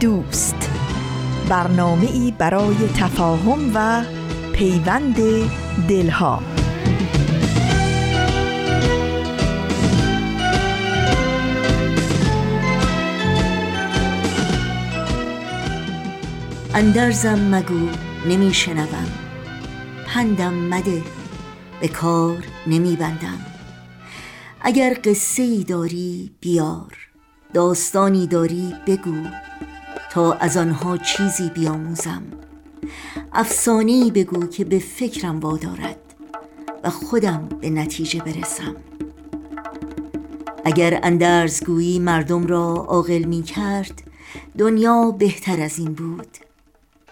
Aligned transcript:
دوست. 0.00 0.70
برنامه 1.48 2.06
ای 2.06 2.34
برای 2.38 2.76
تفاهم 2.96 3.70
و 3.74 4.04
پیوند 4.52 5.16
دلها. 5.88 6.42
اندرزم 16.74 17.54
مگو 17.54 17.88
نمی 18.28 18.54
شنوم 18.54 19.08
پندم 20.06 20.54
مده 20.54 21.02
به 21.80 21.88
کار 21.88 22.44
نمی 22.66 22.96
بندم 22.96 23.46
اگر 24.60 24.96
قصه 25.04 25.42
ای 25.42 25.64
داری 25.64 26.30
بیار. 26.40 26.96
داستانی 27.54 28.26
داری 28.26 28.74
بگو. 28.86 29.49
تا 30.10 30.32
از 30.32 30.56
آنها 30.56 30.96
چیزی 30.96 31.50
بیاموزم. 31.50 32.22
افسانه‌ای 33.32 34.10
بگو 34.10 34.46
که 34.46 34.64
به 34.64 34.78
فکرم 34.78 35.40
وادارد 35.40 36.00
و 36.84 36.90
خودم 36.90 37.48
به 37.60 37.70
نتیجه 37.70 38.20
برسم. 38.20 38.76
اگر 40.64 41.00
اندرزگویی 41.02 41.98
مردم 41.98 42.46
را 42.46 42.64
عاقل 42.64 43.24
می 43.24 43.42
کرد 43.42 44.02
دنیا 44.58 45.10
بهتر 45.10 45.60
از 45.60 45.78
این 45.78 45.92
بود. 45.92 46.36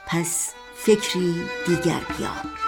پس 0.07 0.51
فکری 0.77 1.35
دیگر 1.67 2.01
بیار. 2.19 2.68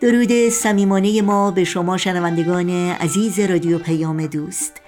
درود 0.00 0.48
صمیمانه 0.48 1.22
ما 1.22 1.50
به 1.50 1.64
شما 1.64 1.96
شنوندگان 1.96 2.70
عزیز 2.70 3.40
رادیو 3.40 3.78
پیام 3.78 4.26
دوست. 4.26 4.80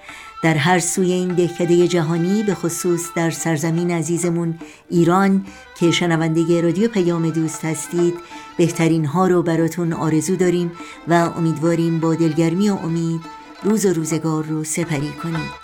در 0.43 0.53
هر 0.53 0.79
سوی 0.79 1.11
این 1.11 1.27
دهکده 1.27 1.87
جهانی 1.87 2.43
به 2.43 2.53
خصوص 2.55 3.01
در 3.15 3.29
سرزمین 3.29 3.91
عزیزمون 3.91 4.59
ایران 4.89 5.45
که 5.79 5.91
شنونده 5.91 6.61
رادیو 6.61 6.87
پیام 6.87 7.29
دوست 7.29 7.65
هستید 7.65 8.13
بهترین 8.57 9.05
ها 9.05 9.27
رو 9.27 9.43
براتون 9.43 9.93
آرزو 9.93 10.35
داریم 10.35 10.71
و 11.07 11.13
امیدواریم 11.13 11.99
با 11.99 12.15
دلگرمی 12.15 12.69
و 12.69 12.75
امید 12.75 13.21
روز 13.63 13.85
و 13.85 13.93
روزگار 13.93 14.43
رو 14.43 14.63
سپری 14.63 15.11
کنید. 15.23 15.62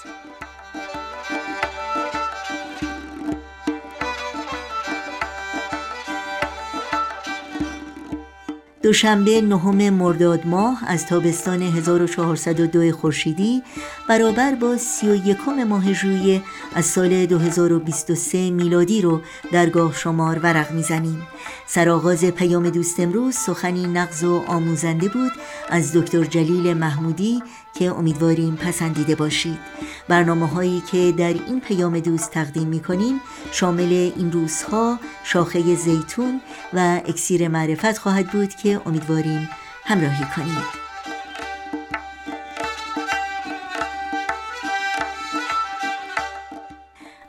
دوشنبه 8.90 9.42
نهم 9.42 9.90
مرداد 9.90 10.46
ماه 10.48 10.84
از 10.88 11.06
تابستان 11.06 11.62
1402 11.62 12.92
خورشیدی 12.92 13.64
برابر 14.08 14.56
با 14.56 14.78
31 14.78 15.38
ماه 15.68 15.94
ژوئیه 15.94 16.42
از 16.76 16.86
سال 16.86 17.26
2023 17.26 18.52
میلادی 18.52 19.02
رو 19.02 19.22
درگاه 19.52 19.94
شمار 19.94 20.40
ورق 20.40 20.72
می‌زنیم. 20.72 21.28
سرآغاز 21.68 22.26
پیام 22.26 22.70
دوست 22.70 23.00
امروز 23.00 23.36
سخنی 23.36 23.88
نقض 23.88 24.24
و 24.24 24.44
آموزنده 24.48 25.08
بود 25.08 25.32
از 25.70 25.94
دکتر 25.94 26.24
جلیل 26.24 26.74
محمودی 26.74 27.44
که 27.80 27.86
امیدواریم 27.86 28.56
پسندیده 28.56 29.16
باشید. 29.16 29.60
برنامه 30.08 30.48
هایی 30.48 30.84
که 30.92 31.14
در 31.18 31.34
این 31.34 31.62
پیام 31.62 32.00
دوست 32.00 32.32
تقدیم 32.32 32.68
می 32.68 32.80
کنیم 32.80 33.22
شامل 33.52 34.12
این 34.16 34.32
روزها 34.32 35.00
شاخه 35.24 35.76
زیتون 35.76 36.42
و 36.74 37.02
اکسیر 37.06 37.48
معرفت 37.48 37.98
خواهد 37.98 38.32
بود 38.32 38.50
که 38.50 38.82
امیدواریم 38.86 39.50
همراهی 39.86 40.26
کنید. 40.36 40.89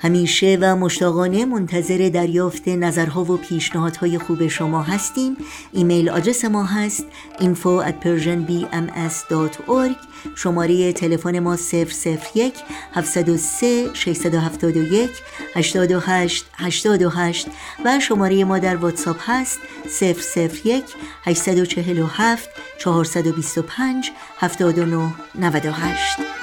همیشه 0.02 0.58
و 0.60 0.76
مشتاقانه 0.76 1.44
منتظر 1.44 2.10
دریافت 2.14 2.68
نظرها 2.68 3.24
و 3.24 3.36
پیشنهادهای 3.36 4.18
خوب 4.18 4.48
شما 4.48 4.82
هستیم. 4.82 5.36
ایمیل 5.72 6.10
آدرس 6.10 6.44
ما 6.44 6.64
هست 6.64 7.04
info 7.38 7.84
at 7.84 7.94
persianbms.org 8.04 9.96
شماره 10.36 10.92
تلفن 10.92 11.38
ما 11.38 11.56
001 12.34 12.54
703 12.94 13.90
671 13.94 15.10
828 15.54 16.46
828 16.52 17.46
و 17.84 18.00
شماره 18.00 18.44
ما 18.44 18.58
در 18.58 18.76
واتساپ 18.76 19.16
هست 19.20 19.58
001 20.64 20.84
847 21.24 22.48
425 22.78 24.10
79 24.38 25.10
98 25.34 26.39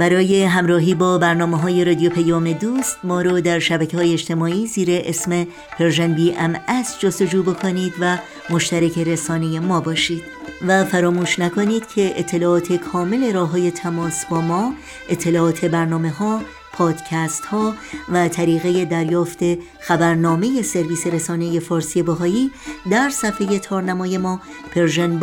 برای 0.00 0.44
همراهی 0.44 0.94
با 0.94 1.18
برنامه 1.18 1.56
های 1.56 1.84
رادیو 1.84 2.10
پیام 2.10 2.52
دوست 2.52 2.98
ما 3.04 3.22
رو 3.22 3.40
در 3.40 3.58
شبکه 3.58 3.96
های 3.96 4.12
اجتماعی 4.12 4.66
زیر 4.66 4.88
اسم 4.90 5.46
Persian 5.78 6.14
BMS 6.14 7.00
جستجو 7.00 7.42
بکنید 7.42 7.92
و 8.00 8.18
مشترک 8.50 8.98
رسانه 8.98 9.60
ما 9.60 9.80
باشید. 9.80 10.22
و 10.66 10.84
فراموش 10.84 11.38
نکنید 11.38 11.86
که 11.88 12.12
اطلاعات 12.16 12.72
کامل 12.72 13.32
راه 13.32 13.50
های 13.50 13.70
تماس 13.70 14.26
با 14.26 14.40
ما 14.40 14.74
اطلاعات 15.08 15.64
برنامه 15.64 16.10
ها 16.10 16.40
پادکست 16.72 17.44
ها 17.44 17.74
و 18.12 18.28
طریقه 18.28 18.84
دریافت 18.84 19.38
خبرنامه 19.80 20.62
سرویس 20.62 21.06
رسانه 21.06 21.60
فارسی 21.60 22.02
بهایی 22.02 22.50
در 22.90 23.10
صفحه 23.10 23.58
تارنمای 23.58 24.18
ما 24.18 24.40
Persian 24.74 25.18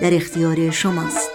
در 0.00 0.14
اختیار 0.14 0.70
شماست. 0.70 1.30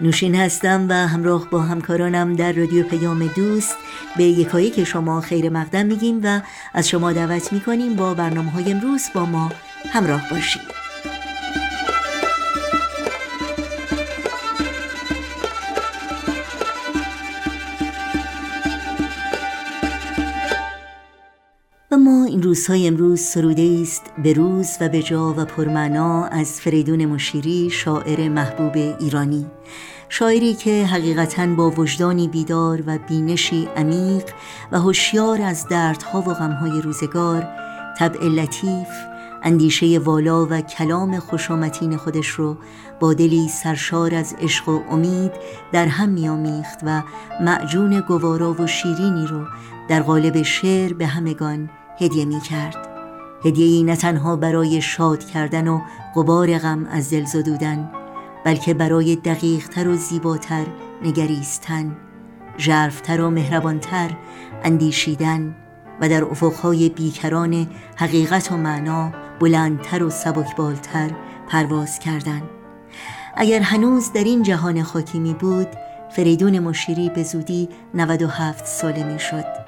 نوشین 0.00 0.34
هستم 0.34 0.86
و 0.88 0.92
همراه 0.92 1.50
با 1.50 1.62
همکارانم 1.62 2.36
در 2.36 2.52
رادیو 2.52 2.88
پیام 2.88 3.26
دوست. 3.26 3.76
به 4.16 4.24
یکایی 4.24 4.70
که 4.70 4.84
شما 4.84 5.20
خیر 5.20 5.48
مقدم 5.48 5.86
میگیم 5.86 6.20
و 6.24 6.40
از 6.74 6.88
شما 6.88 7.12
دعوت 7.12 7.52
می‌کنیم 7.52 7.96
با 7.96 8.14
برنامه 8.14 8.50
های 8.50 8.72
امروز 8.72 9.02
با 9.14 9.24
ما 9.24 9.52
همراه 9.92 10.22
باشید. 10.30 10.85
و 21.90 21.96
ما 21.96 22.24
این 22.24 22.42
روزهای 22.42 22.86
امروز 22.86 23.20
سروده 23.20 23.78
است 23.82 24.02
به 24.22 24.32
روز 24.32 24.70
و 24.80 24.88
به 24.88 25.02
جا 25.02 25.34
و 25.36 25.44
پرمعنا 25.44 26.24
از 26.24 26.60
فریدون 26.60 27.06
مشیری 27.06 27.70
شاعر 27.70 28.28
محبوب 28.28 28.96
ایرانی. 29.00 29.46
شاعری 30.08 30.54
که 30.54 30.86
حقیقتا 30.86 31.46
با 31.46 31.70
وجدانی 31.70 32.28
بیدار 32.28 32.82
و 32.86 32.98
بینشی 33.08 33.68
عمیق 33.76 34.24
و 34.72 34.80
هوشیار 34.80 35.42
از 35.42 35.68
دردها 35.68 36.20
و 36.20 36.34
غمهای 36.34 36.80
روزگار 36.80 37.46
طبع 37.98 38.24
لطیف 38.24 38.88
اندیشه 39.42 39.98
والا 39.98 40.46
و 40.46 40.60
کلام 40.60 41.18
خوشامتین 41.18 41.96
خودش 41.96 42.28
رو 42.28 42.56
با 43.00 43.14
دلی 43.14 43.48
سرشار 43.48 44.14
از 44.14 44.34
عشق 44.40 44.68
و 44.68 44.82
امید 44.90 45.32
در 45.72 45.86
هم 45.86 46.08
میامیخت 46.08 46.78
و 46.82 47.02
معجون 47.40 48.00
گوارا 48.00 48.52
و 48.52 48.66
شیرینی 48.66 49.26
رو 49.26 49.44
در 49.88 50.02
قالب 50.02 50.42
شعر 50.42 50.92
به 50.92 51.06
همگان 51.06 51.70
هدیه 52.00 52.24
می 52.24 52.40
کرد 52.40 52.88
هدیه 53.44 53.84
نه 53.84 53.96
تنها 53.96 54.36
برای 54.36 54.80
شاد 54.80 55.24
کردن 55.24 55.68
و 55.68 55.80
قبار 56.16 56.58
غم 56.58 56.86
از 56.90 57.10
دل 57.10 57.24
زدودن 57.24 57.90
بلکه 58.44 58.74
برای 58.74 59.16
دقیقتر 59.16 59.88
و 59.88 59.96
زیباتر 59.96 60.66
نگریستن 61.04 61.96
ژرفتر 62.58 63.20
و 63.20 63.30
مهربانتر 63.30 64.10
اندیشیدن 64.64 65.56
و 66.00 66.08
در 66.08 66.24
افقهای 66.24 66.88
بیکران 66.88 67.66
حقیقت 67.96 68.52
و 68.52 68.56
معنا 68.56 69.12
بلندتر 69.40 70.02
و 70.02 70.10
سبکبالتر 70.10 71.10
پرواز 71.48 71.98
کردند. 71.98 72.50
اگر 73.36 73.60
هنوز 73.60 74.12
در 74.12 74.24
این 74.24 74.42
جهان 74.42 74.82
خاکی 74.82 75.18
می 75.18 75.34
بود 75.34 75.68
فریدون 76.10 76.58
مشیری 76.58 77.10
به 77.10 77.22
زودی 77.22 77.68
97 77.94 78.66
ساله 78.66 79.04
می 79.04 79.18
شد 79.18 79.65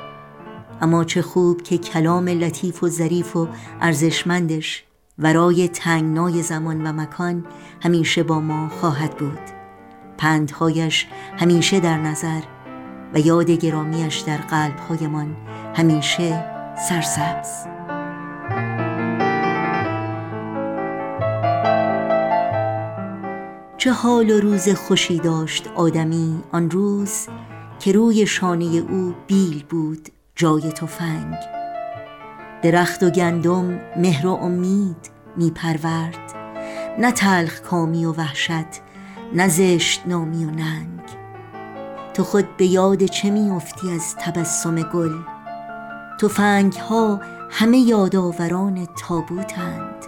اما 0.80 1.04
چه 1.04 1.22
خوب 1.22 1.62
که 1.62 1.78
کلام 1.78 2.28
لطیف 2.28 2.82
و 2.82 2.88
ظریف 2.88 3.36
و 3.36 3.48
ارزشمندش 3.80 4.84
ورای 5.18 5.68
تنگنای 5.68 6.42
زمان 6.42 6.86
و 6.86 6.92
مکان 6.92 7.44
همیشه 7.82 8.22
با 8.22 8.40
ما 8.40 8.68
خواهد 8.68 9.16
بود. 9.16 9.38
پندهایش 10.18 11.06
همیشه 11.38 11.80
در 11.80 11.98
نظر 11.98 12.40
و 13.14 13.18
یاد 13.18 13.50
گرامیش 13.50 14.18
در 14.18 14.36
قلبهایمان 14.36 15.36
همیشه 15.74 16.44
سرسبز. 16.88 17.48
چه 23.78 23.92
حال 23.92 24.30
و 24.30 24.40
روز 24.40 24.68
خوشی 24.68 25.18
داشت 25.18 25.66
آدمی 25.74 26.42
آن 26.52 26.70
روز 26.70 27.26
که 27.80 27.92
روی 27.92 28.26
شانه 28.26 28.64
او 28.64 29.14
بیل 29.26 29.64
بود. 29.68 30.08
جای 30.40 30.72
تفنگ. 30.72 31.34
درخت 32.62 33.02
و 33.02 33.10
گندم 33.10 33.80
مهر 33.96 34.26
و 34.26 34.34
امید 34.34 35.10
می 35.36 35.50
پرورد 35.50 36.34
نه 36.98 37.12
تلخ 37.12 37.60
کامی 37.60 38.04
و 38.04 38.12
وحشت 38.12 38.80
نه 39.34 39.48
زشت 39.48 40.02
نامی 40.06 40.44
و 40.44 40.50
ننگ. 40.50 41.00
تو 42.14 42.24
خود 42.24 42.56
به 42.56 42.66
یاد 42.66 43.04
چه 43.04 43.30
می 43.30 43.50
افتی 43.50 43.90
از 43.90 44.16
تبسم 44.16 44.82
گل؟ 44.82 45.18
تفنگ 46.20 46.72
ها 46.72 47.20
همه 47.50 47.78
یادآوران 47.78 48.88
تابوتند. 48.98 50.04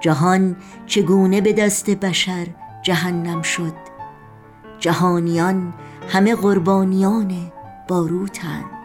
جهان 0.00 0.56
چگونه 0.86 1.40
به 1.40 1.52
دست 1.52 1.90
بشر 1.90 2.46
جهنم 2.82 3.42
شد؟ 3.42 3.74
جهانیان 4.78 5.74
همه 6.08 6.34
قربانیان 6.34 7.52
باروتند. 7.88 8.81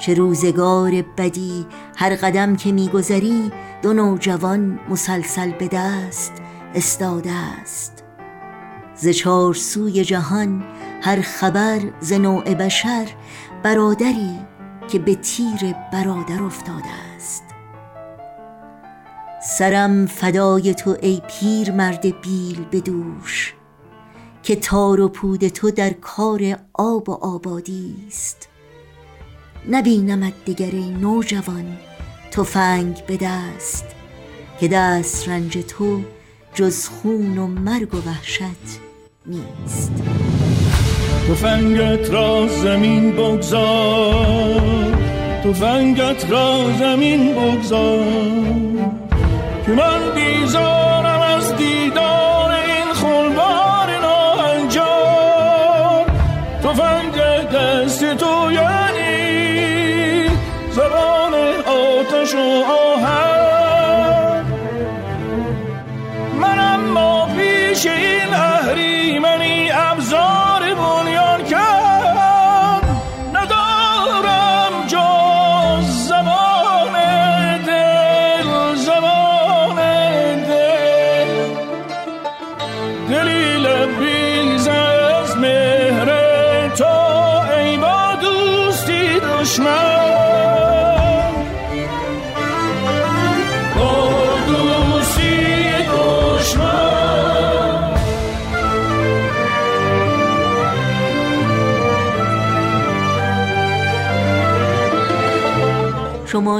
چه 0.00 0.14
روزگار 0.14 1.04
بدی 1.16 1.66
هر 1.96 2.14
قدم 2.14 2.56
که 2.56 2.72
میگذری 2.72 3.52
دو 3.82 3.92
نوجوان 3.92 4.80
مسلسل 4.88 5.50
به 5.50 5.68
دست 5.68 6.32
استاده 6.74 7.32
است. 7.32 8.04
ز 8.94 9.08
چار 9.08 9.54
سوی 9.54 10.04
جهان 10.04 10.64
هر 11.02 11.20
خبر 11.20 11.80
ز 12.00 12.12
نوع 12.12 12.54
بشر 12.54 13.08
برادری 13.62 14.38
که 14.88 14.98
به 14.98 15.14
تیر 15.14 15.74
برادر 15.92 16.42
افتاده 16.42 16.90
است. 17.16 17.44
سرم 19.42 20.06
فدای 20.06 20.74
تو 20.74 20.96
ای 21.02 21.22
پیر 21.28 21.72
مرد 21.72 22.20
بیل 22.20 22.64
بدوش 22.72 23.54
که 24.42 24.56
تار 24.56 25.00
و 25.00 25.08
پود 25.08 25.48
تو 25.48 25.70
در 25.70 25.90
کار 25.90 26.58
آب 26.74 27.08
و 27.08 27.12
آبادی 27.12 27.96
است. 28.08 28.49
نبینمت 29.68 30.32
دیگر 30.44 30.70
ای 30.72 30.90
نوجوان 30.90 31.76
تفنگ 32.30 33.06
به 33.06 33.16
دست 33.16 33.84
که 34.60 34.68
دست 34.68 35.28
رنج 35.28 35.58
تو 35.68 36.00
جز 36.54 36.88
خون 36.88 37.38
و 37.38 37.46
مرگ 37.46 37.94
و 37.94 37.98
وحشت 38.08 38.80
نیست. 39.26 39.92
تفنگت 41.28 42.10
را 42.10 42.48
زمین 42.48 43.12
بگذار 43.12 44.60
تفنگت 45.44 46.30
را 46.30 46.72
زمین 46.78 47.34
بگذار 47.34 48.06
که 49.66 49.72
من 49.72 50.14
بیزارم 50.14 50.89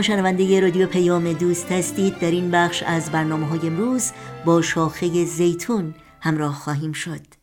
شنونده 0.03 0.61
رادیو 0.61 0.87
پیام 0.87 1.33
دوست 1.33 1.73
هستید. 1.73 2.19
در 2.19 2.31
این 2.31 2.51
بخش 2.51 2.83
از 2.83 3.11
برنامه 3.11 3.47
های 3.47 3.67
امروز 3.67 4.13
با 4.45 4.63
شاخه 4.63 5.25
زیتون 5.25 5.95
همراه 6.21 6.55
خواهیم 6.55 6.93
شد. 6.93 7.40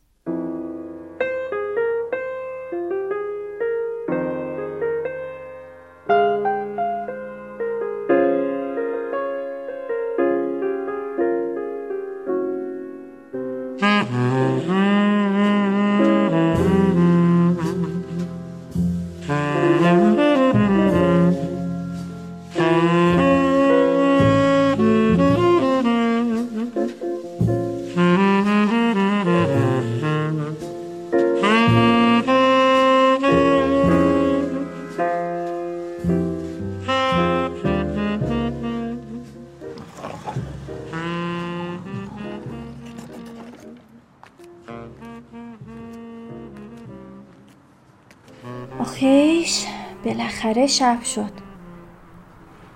شب 50.68 51.02
شد 51.02 51.32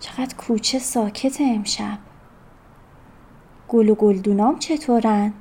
چقدر 0.00 0.36
کوچه 0.36 0.78
ساکت 0.78 1.40
امشب 1.40 1.98
گل 3.68 3.88
و 3.88 3.94
گلدونام 3.94 4.58
چطورن؟ 4.58 5.32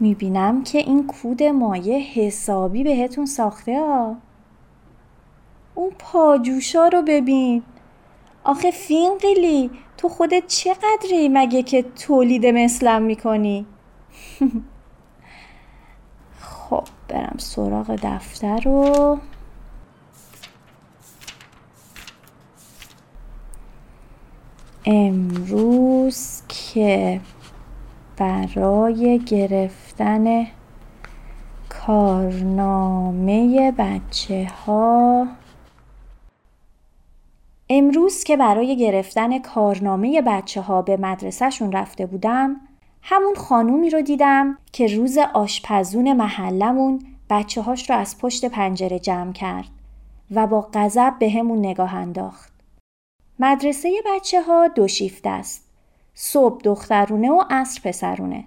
می‌بینم 0.00 0.62
که 0.62 0.78
این 0.78 1.06
کود 1.06 1.42
مایه 1.42 1.98
حسابی 1.98 2.84
بهتون 2.84 3.26
ساخته 3.26 3.80
ها 3.80 4.16
اون 5.74 5.90
پاجوشا 5.98 6.88
رو 6.88 7.02
ببین 7.02 7.62
آخه 8.44 8.70
فینقیلی 8.70 9.70
تو 9.96 10.08
خودت 10.08 10.46
چقدری 10.46 11.28
مگه 11.28 11.62
که 11.62 11.82
تولید 11.82 12.46
مثلم 12.46 13.02
می‌کنی؟ 13.02 13.66
خب 16.40 16.84
برم 17.08 17.36
سراغ 17.38 17.98
دفتر 18.02 18.60
رو 18.60 19.18
امروز 24.90 26.42
که 26.48 27.20
برای 28.16 29.18
گرفتن 29.18 30.46
کارنامه 31.68 33.72
بچه 33.78 34.46
ها 34.66 35.26
امروز 37.70 38.24
که 38.24 38.36
برای 38.36 38.76
گرفتن 38.76 39.38
کارنامه 39.38 40.22
بچه 40.26 40.60
ها 40.60 40.82
به 40.82 40.96
مدرسهشون 40.96 41.72
رفته 41.72 42.06
بودم 42.06 42.56
همون 43.02 43.34
خانومی 43.34 43.90
رو 43.90 44.02
دیدم 44.02 44.58
که 44.72 44.86
روز 44.86 45.18
آشپزون 45.18 46.12
محلمون 46.12 47.00
بچه 47.30 47.62
هاش 47.62 47.90
رو 47.90 47.96
از 47.96 48.18
پشت 48.18 48.44
پنجره 48.44 48.98
جمع 48.98 49.32
کرد 49.32 49.68
و 50.30 50.46
با 50.46 50.68
غضب 50.74 51.14
به 51.18 51.30
همون 51.30 51.58
نگاه 51.58 51.94
انداخت. 51.94 52.57
مدرسه 53.40 54.02
بچه 54.06 54.42
ها 54.42 54.68
دو 54.68 54.88
شیفت 54.88 55.26
است. 55.26 55.64
صبح 56.14 56.60
دخترونه 56.64 57.30
و 57.30 57.44
عصر 57.50 57.80
پسرونه. 57.84 58.44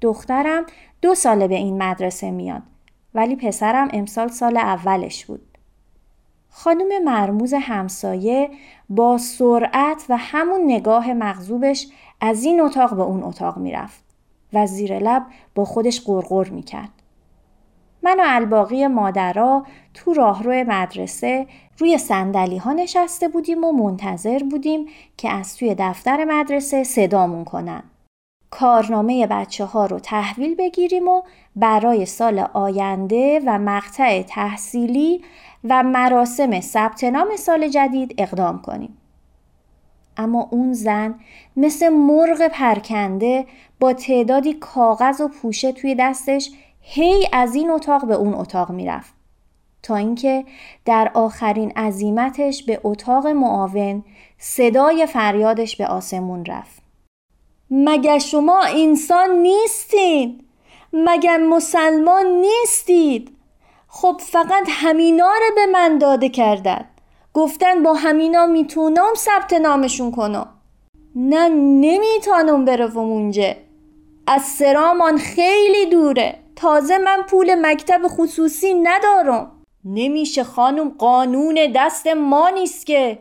دخترم 0.00 0.66
دو 1.02 1.14
ساله 1.14 1.48
به 1.48 1.54
این 1.54 1.82
مدرسه 1.82 2.30
میاد 2.30 2.62
ولی 3.14 3.36
پسرم 3.36 3.88
امسال 3.92 4.28
سال 4.28 4.56
اولش 4.56 5.26
بود. 5.26 5.58
خانم 6.50 7.04
مرموز 7.04 7.54
همسایه 7.54 8.50
با 8.88 9.18
سرعت 9.18 10.04
و 10.08 10.16
همون 10.16 10.60
نگاه 10.64 11.12
مغزوبش 11.12 11.88
از 12.20 12.44
این 12.44 12.60
اتاق 12.60 12.94
به 12.94 13.02
اون 13.02 13.22
اتاق 13.22 13.56
می‌رفت 13.56 14.04
و 14.52 14.66
زیر 14.66 14.98
لب 14.98 15.26
با 15.54 15.64
خودش 15.64 16.00
قرقر 16.00 16.48
می‌کرد. 16.48 16.99
من 18.02 18.20
و 18.20 18.22
الباقی 18.26 18.86
مادرها 18.86 19.66
تو 19.94 20.14
راهرو 20.14 20.52
مدرسه 20.52 21.46
روی 21.78 21.98
سندلی 21.98 22.58
ها 22.58 22.72
نشسته 22.72 23.28
بودیم 23.28 23.64
و 23.64 23.72
منتظر 23.72 24.38
بودیم 24.50 24.86
که 25.16 25.30
از 25.30 25.56
توی 25.56 25.74
دفتر 25.78 26.24
مدرسه 26.24 26.84
صدامون 26.84 27.44
کنن. 27.44 27.82
کارنامه 28.50 29.26
بچه 29.26 29.64
ها 29.64 29.86
رو 29.86 29.98
تحویل 29.98 30.54
بگیریم 30.54 31.08
و 31.08 31.22
برای 31.56 32.06
سال 32.06 32.38
آینده 32.38 33.40
و 33.46 33.58
مقطع 33.58 34.22
تحصیلی 34.22 35.22
و 35.64 35.82
مراسم 35.82 36.60
ثبت 36.60 37.04
نام 37.04 37.36
سال 37.36 37.68
جدید 37.68 38.14
اقدام 38.18 38.62
کنیم. 38.62 38.96
اما 40.16 40.48
اون 40.50 40.72
زن 40.72 41.14
مثل 41.56 41.88
مرغ 41.88 42.48
پرکنده 42.48 43.46
با 43.80 43.92
تعدادی 43.92 44.54
کاغذ 44.54 45.20
و 45.20 45.28
پوشه 45.28 45.72
توی 45.72 45.94
دستش 45.94 46.50
هی 46.80 47.28
از 47.32 47.54
این 47.54 47.70
اتاق 47.70 48.06
به 48.06 48.14
اون 48.14 48.34
اتاق 48.34 48.70
می‌رفت. 48.70 49.14
تا 49.82 49.96
اینکه 49.96 50.44
در 50.84 51.10
آخرین 51.14 51.72
عزیمتش 51.76 52.62
به 52.62 52.80
اتاق 52.84 53.26
معاون 53.26 54.04
صدای 54.38 55.06
فریادش 55.06 55.76
به 55.76 55.86
آسمون 55.86 56.44
رفت. 56.44 56.82
مگه 57.70 58.18
شما 58.18 58.62
انسان 58.62 59.30
نیستید 59.30 60.44
مگه 60.92 61.36
مسلمان 61.36 62.26
نیستید؟ 62.26 63.36
خب 63.88 64.20
فقط 64.20 64.68
همینا 64.68 65.26
رو 65.26 65.54
به 65.54 65.66
من 65.66 65.98
داده 65.98 66.28
کردن. 66.28 66.84
گفتن 67.34 67.82
با 67.82 67.94
همینا 67.94 68.46
می‌تونم 68.46 69.14
ثبت 69.16 69.52
نامشون 69.52 70.10
کنم. 70.10 70.48
نه 71.14 71.48
نمی‌تونم 71.48 72.64
بروم 72.64 73.10
اونجا. 73.10 73.54
از 74.26 74.42
سرامان 74.42 75.18
خیلی 75.18 75.86
دوره. 75.90 76.38
تازه 76.60 76.98
من 76.98 77.22
پول 77.28 77.66
مکتب 77.66 78.00
خصوصی 78.06 78.74
ندارم. 78.74 79.52
نمیشه 79.84 80.44
خانم 80.44 80.88
قانون 80.98 81.58
دست 81.74 82.06
ما 82.06 82.48
نیست 82.48 82.86
که. 82.86 83.18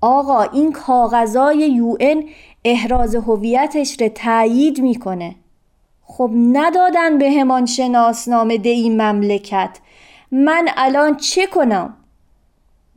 آقا 0.00 0.42
این 0.42 0.72
کاغذای 0.72 1.58
یو 1.58 1.96
این 2.00 2.30
احراز 2.64 3.14
هویتش 3.14 4.00
رو 4.00 4.08
تایید 4.08 4.80
می‌کنه. 4.80 5.34
خب 6.04 6.30
ندادن 6.34 7.18
به 7.18 7.30
همان 7.30 7.66
شناسنامه 7.66 8.58
ده 8.58 8.70
این 8.70 9.02
مملکت. 9.02 9.78
من 10.32 10.68
الان 10.76 11.16
چه 11.16 11.46
کنم؟ 11.46 11.96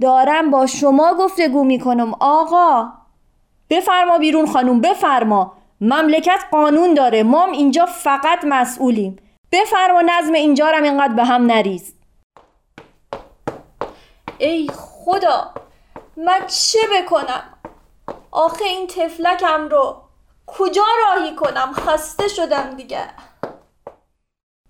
دارم 0.02 0.52
با 0.52 0.66
شما 0.66 1.14
گفتگو 1.20 1.64
می‌کنم 1.64 2.14
آقا. 2.20 2.90
بفرما 3.70 4.18
بیرون 4.18 4.46
خانم 4.46 4.82
بفرما. 4.82 5.54
مملکت 5.82 6.40
قانون 6.52 6.94
داره 6.94 7.24
مام 7.24 7.52
اینجا 7.52 7.86
فقط 7.86 8.40
مسئولیم. 8.44 9.18
بفرما 9.52 10.02
نظم 10.02 10.34
اینجا 10.34 10.70
رم 10.70 10.84
اینقدر 10.84 11.14
به 11.14 11.24
هم 11.24 11.46
نریز 11.46 11.94
ای 14.38 14.70
خدا 14.74 15.54
من 16.18 16.48
چه 16.48 16.80
بکنم 16.98 17.44
آخه 18.32 18.66
این 18.66 18.88
تفلکم 18.88 19.68
رو 19.68 20.02
کجا 20.48 20.86
راهی 21.06 21.36
کنم 21.36 21.74
خسته 21.74 22.28
شدم 22.28 22.76
دیگه 22.76 23.08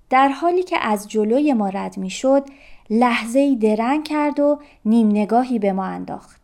در 0.10 0.28
حالی 0.28 0.64
که 0.64 0.78
از 0.82 1.08
جلوی 1.08 1.54
ما 1.54 1.70
رد 1.70 1.98
می 1.98 2.10
شد 2.10 2.44
لحظه 2.90 3.40
ای 3.40 3.56
درنگ 3.56 4.08
کرد 4.08 4.40
و 4.40 4.60
نیم 4.86 5.10
نگاهی 5.10 5.60
به 5.60 5.74
ما 5.74 5.86
انداخت. 5.86 6.42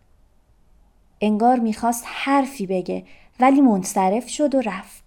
انگار 1.21 1.59
می‌خواست 1.59 2.05
حرفی 2.07 2.67
بگه 2.67 3.05
ولی 3.39 3.61
منصرف 3.61 4.29
شد 4.29 4.55
و 4.55 4.61
رفت. 4.61 5.03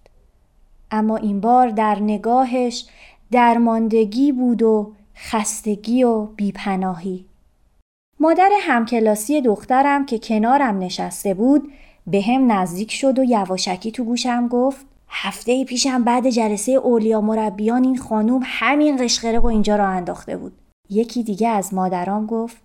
اما 0.91 1.17
این 1.17 1.41
بار 1.41 1.69
در 1.69 1.99
نگاهش 1.99 2.85
درماندگی 3.31 4.31
بود 4.31 4.63
و 4.63 4.93
خستگی 5.15 6.03
و 6.03 6.25
بیپناهی. 6.25 7.25
مادر 8.19 8.49
همکلاسی 8.61 9.41
دخترم 9.41 10.05
که 10.05 10.19
کنارم 10.19 10.79
نشسته 10.79 11.33
بود 11.33 11.71
به 12.07 12.21
هم 12.21 12.51
نزدیک 12.51 12.91
شد 12.91 13.19
و 13.19 13.23
یواشکی 13.23 13.91
تو 13.91 14.03
گوشم 14.03 14.47
گفت 14.47 14.85
هفته 15.09 15.65
پیشم 15.65 16.03
بعد 16.03 16.29
جلسه 16.29 16.71
اولیا 16.71 17.21
مربیان 17.21 17.83
این 17.83 17.97
خانوم 17.97 18.41
همین 18.45 18.97
قشقرق 18.97 19.43
و 19.43 19.47
اینجا 19.47 19.75
را 19.75 19.87
انداخته 19.87 20.37
بود. 20.37 20.53
یکی 20.89 21.23
دیگه 21.23 21.47
از 21.47 21.73
مادرام 21.73 22.25
گفت 22.25 22.57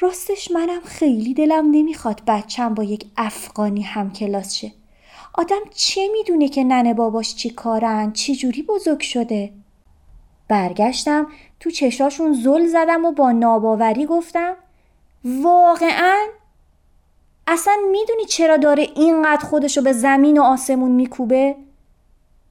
راستش 0.00 0.50
منم 0.50 0.80
خیلی 0.84 1.34
دلم 1.34 1.70
نمی‌خواد 1.70 2.22
بچم 2.26 2.74
با 2.74 2.84
یک 2.84 3.06
افغانی 3.16 3.82
هم 3.82 4.12
کلاس 4.12 4.54
شه. 4.54 4.72
آدم 5.34 5.60
چه 5.74 6.08
می‌دونه 6.12 6.48
که 6.48 6.64
ننه 6.64 6.94
باباش 6.94 7.34
چی 7.34 7.50
کارن 7.50 8.12
چی 8.12 8.36
جوری 8.36 8.62
بزرگ 8.62 9.00
شده؟ 9.00 9.52
برگشتم 10.52 11.26
تو 11.60 11.70
چشاشون 11.70 12.32
زل 12.32 12.66
زدم 12.66 13.04
و 13.04 13.12
با 13.12 13.32
ناباوری 13.32 14.06
گفتم 14.06 14.56
واقعا؟ 15.24 16.26
اصلا 17.46 17.74
می‌دونی 17.92 18.24
چرا 18.24 18.56
داره 18.56 18.82
اینقدر 18.94 19.44
خودشو 19.44 19.82
به 19.82 19.92
زمین 19.92 20.38
و 20.38 20.42
آسمون 20.42 20.90
میکوبه؟ 20.90 21.56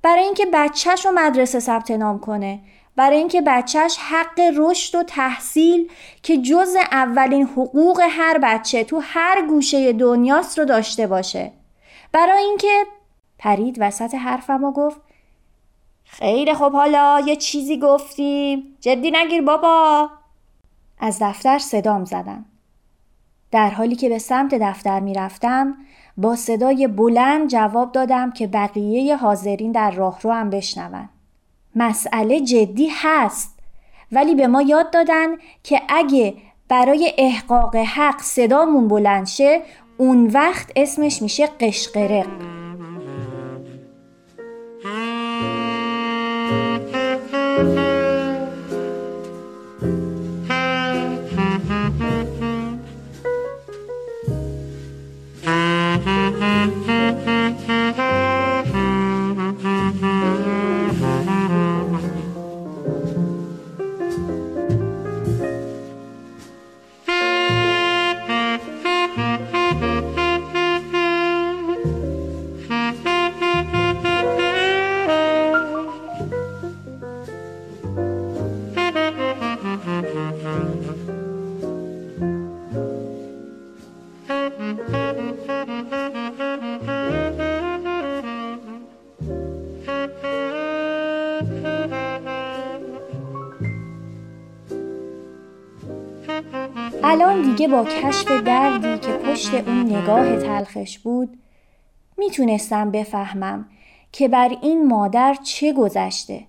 برای 0.01 0.23
اینکه 0.23 0.45
بچهش 0.53 1.05
رو 1.05 1.11
مدرسه 1.11 1.59
ثبت 1.59 1.91
نام 1.91 2.19
کنه. 2.19 2.59
برای 2.95 3.17
اینکه 3.17 3.41
بچهش 3.41 3.97
حق 3.97 4.39
رشد 4.55 4.95
و 4.95 5.03
تحصیل 5.03 5.91
که 6.23 6.37
جز 6.37 6.75
اولین 6.91 7.43
حقوق 7.43 8.01
هر 8.09 8.37
بچه 8.37 8.83
تو 8.83 9.01
هر 9.03 9.47
گوشه 9.47 9.93
دنیاست 9.93 10.59
رو 10.59 10.65
داشته 10.65 11.07
باشه. 11.07 11.51
برای 12.11 12.43
اینکه 12.43 12.85
پرید 13.39 13.77
وسط 13.79 14.15
حرفم 14.15 14.63
و 14.63 14.71
گفت 14.71 15.01
خیلی 16.11 16.53
خوب 16.53 16.73
حالا 16.73 17.21
یه 17.25 17.35
چیزی 17.35 17.77
گفتیم. 17.79 18.77
جدی 18.81 19.11
نگیر 19.11 19.41
بابا. 19.41 20.09
از 20.99 21.17
دفتر 21.21 21.59
صدام 21.59 22.05
زدم. 22.05 22.45
در 23.51 23.69
حالی 23.69 23.95
که 23.95 24.09
به 24.09 24.19
سمت 24.19 24.55
دفتر 24.55 24.99
می 24.99 25.13
رفتم 25.13 25.77
با 26.17 26.35
صدای 26.35 26.87
بلند 26.87 27.49
جواب 27.49 27.91
دادم 27.91 28.31
که 28.31 28.47
بقیه 28.47 29.15
حاضرین 29.15 29.71
در 29.71 29.91
راهرو 29.91 30.31
هم 30.31 30.49
بشنون. 30.49 31.09
مسئله 31.75 32.39
جدی 32.39 32.89
هست 32.93 33.59
ولی 34.11 34.35
به 34.35 34.47
ما 34.47 34.61
یاد 34.61 34.91
دادن 34.91 35.27
که 35.63 35.81
اگه 35.89 36.33
برای 36.67 37.13
احقاق 37.17 37.75
حق 37.75 38.21
صدامون 38.21 38.87
بلند 38.87 39.27
شه 39.27 39.61
اون 39.97 40.27
وقت 40.27 40.71
اسمش 40.75 41.21
میشه 41.21 41.47
قشقرق. 41.47 42.27
الان 47.61 47.75
دیگه 47.75 47.90
با 97.71 97.83
کشف 97.85 98.31
دردی 98.31 98.97
که 98.99 99.11
پشت 99.11 99.53
اون 99.53 99.79
نگاه 99.79 100.37
تلخش 100.37 100.99
بود 100.99 101.37
می‌تونستم 102.17 102.91
بفهمم 102.91 103.65
که 104.11 104.27
بر 104.27 104.49
این 104.61 104.87
مادر 104.87 105.37
چه 105.43 105.73
گذشته 105.73 106.43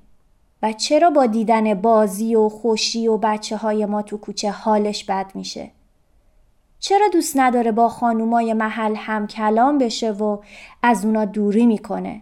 و 0.63 0.73
چرا 0.73 1.11
با 1.11 1.27
دیدن 1.27 1.75
بازی 1.75 2.35
و 2.35 2.49
خوشی 2.49 3.09
و 3.09 3.17
بچه 3.17 3.57
های 3.57 3.87
ما 3.87 4.03
تو 4.03 4.17
کوچه 4.17 4.51
حالش 4.51 5.05
بد 5.05 5.31
میشه؟ 5.35 5.71
چرا 6.81 7.09
دوست 7.13 7.33
نداره 7.37 7.73
با 7.73 7.89
خانومای 7.89 8.53
محل 8.53 8.95
هم 8.97 9.27
کلام 9.27 9.79
بشه 9.79 10.13
و 10.13 10.39
از 10.83 11.05
اونا 11.05 11.25
دوری 11.25 11.67
می‌کنه؟ 11.67 12.21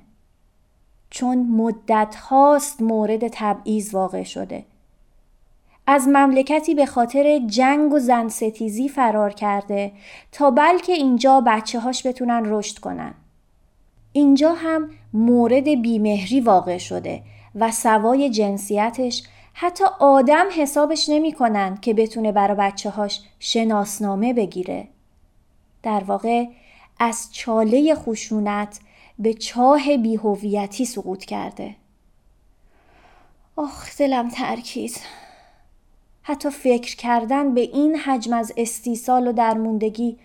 چون 1.11 1.39
مدت 1.39 2.15
هاست 2.15 2.83
مورد 2.83 3.29
تبعیض 3.29 3.95
واقع 3.95 4.23
شده. 4.23 4.65
از 5.87 6.09
مملکتی 6.09 6.75
به 6.75 6.87
خاطر 6.87 7.41
جنگ 7.47 7.93
و 7.93 7.99
زن 7.99 8.29
ستیزی 8.29 8.89
فرار 8.89 9.33
کرده 9.33 9.93
تا 10.33 10.51
بلکه 10.51 10.93
اینجا 10.93 11.43
بچه 11.47 11.81
هاش 11.81 12.07
بتونن 12.07 12.43
رشد 12.45 12.79
کنن. 12.79 13.15
اینجا 14.13 14.53
هم 14.53 14.91
مورد 15.13 15.69
بیمهری 15.83 16.41
واقع 16.41 16.79
شده 16.79 17.23
و 17.55 17.71
سوای 17.71 18.31
جنسیتش 18.31 19.23
حتی 19.53 19.85
آدم 20.01 20.47
حسابش 20.57 21.09
نمی‌کنن 21.09 21.77
که 21.77 21.95
بتونه 21.95 22.33
برا 22.33 22.55
بچه 22.55 22.91
هاش 22.91 23.21
شناسنامه 23.39 24.33
بگیره. 24.33 24.89
در 25.83 26.05
واقع 26.05 26.45
از 26.99 27.29
چاله 27.33 27.95
خشونت 27.95 28.81
به 29.19 29.35
چاه 29.35 29.97
بیهویتی 29.97 30.85
سقوط 30.85 31.25
کرده. 31.25 31.77
آخ 33.57 33.97
دلم 33.99 34.29
ترکید. 34.29 35.01
حتی 36.23 36.51
فکر 36.51 36.97
کردن 36.97 37.55
به 37.55 37.61
این 37.61 37.97
حجم 37.97 38.33
از 38.33 38.53
استیصال 38.57 39.27
و 39.29 39.33
درموندگی 39.33 40.19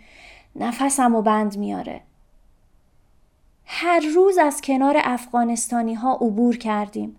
نفسم 0.56 1.16
و 1.16 1.22
بند 1.22 1.58
میاره. 1.58 2.02
هر 3.66 4.00
روز 4.16 4.38
از 4.38 4.62
کنار 4.62 4.96
افغانستانی 5.04 5.94
ها 5.94 6.14
عبور 6.14 6.58
کردیم. 6.58 7.16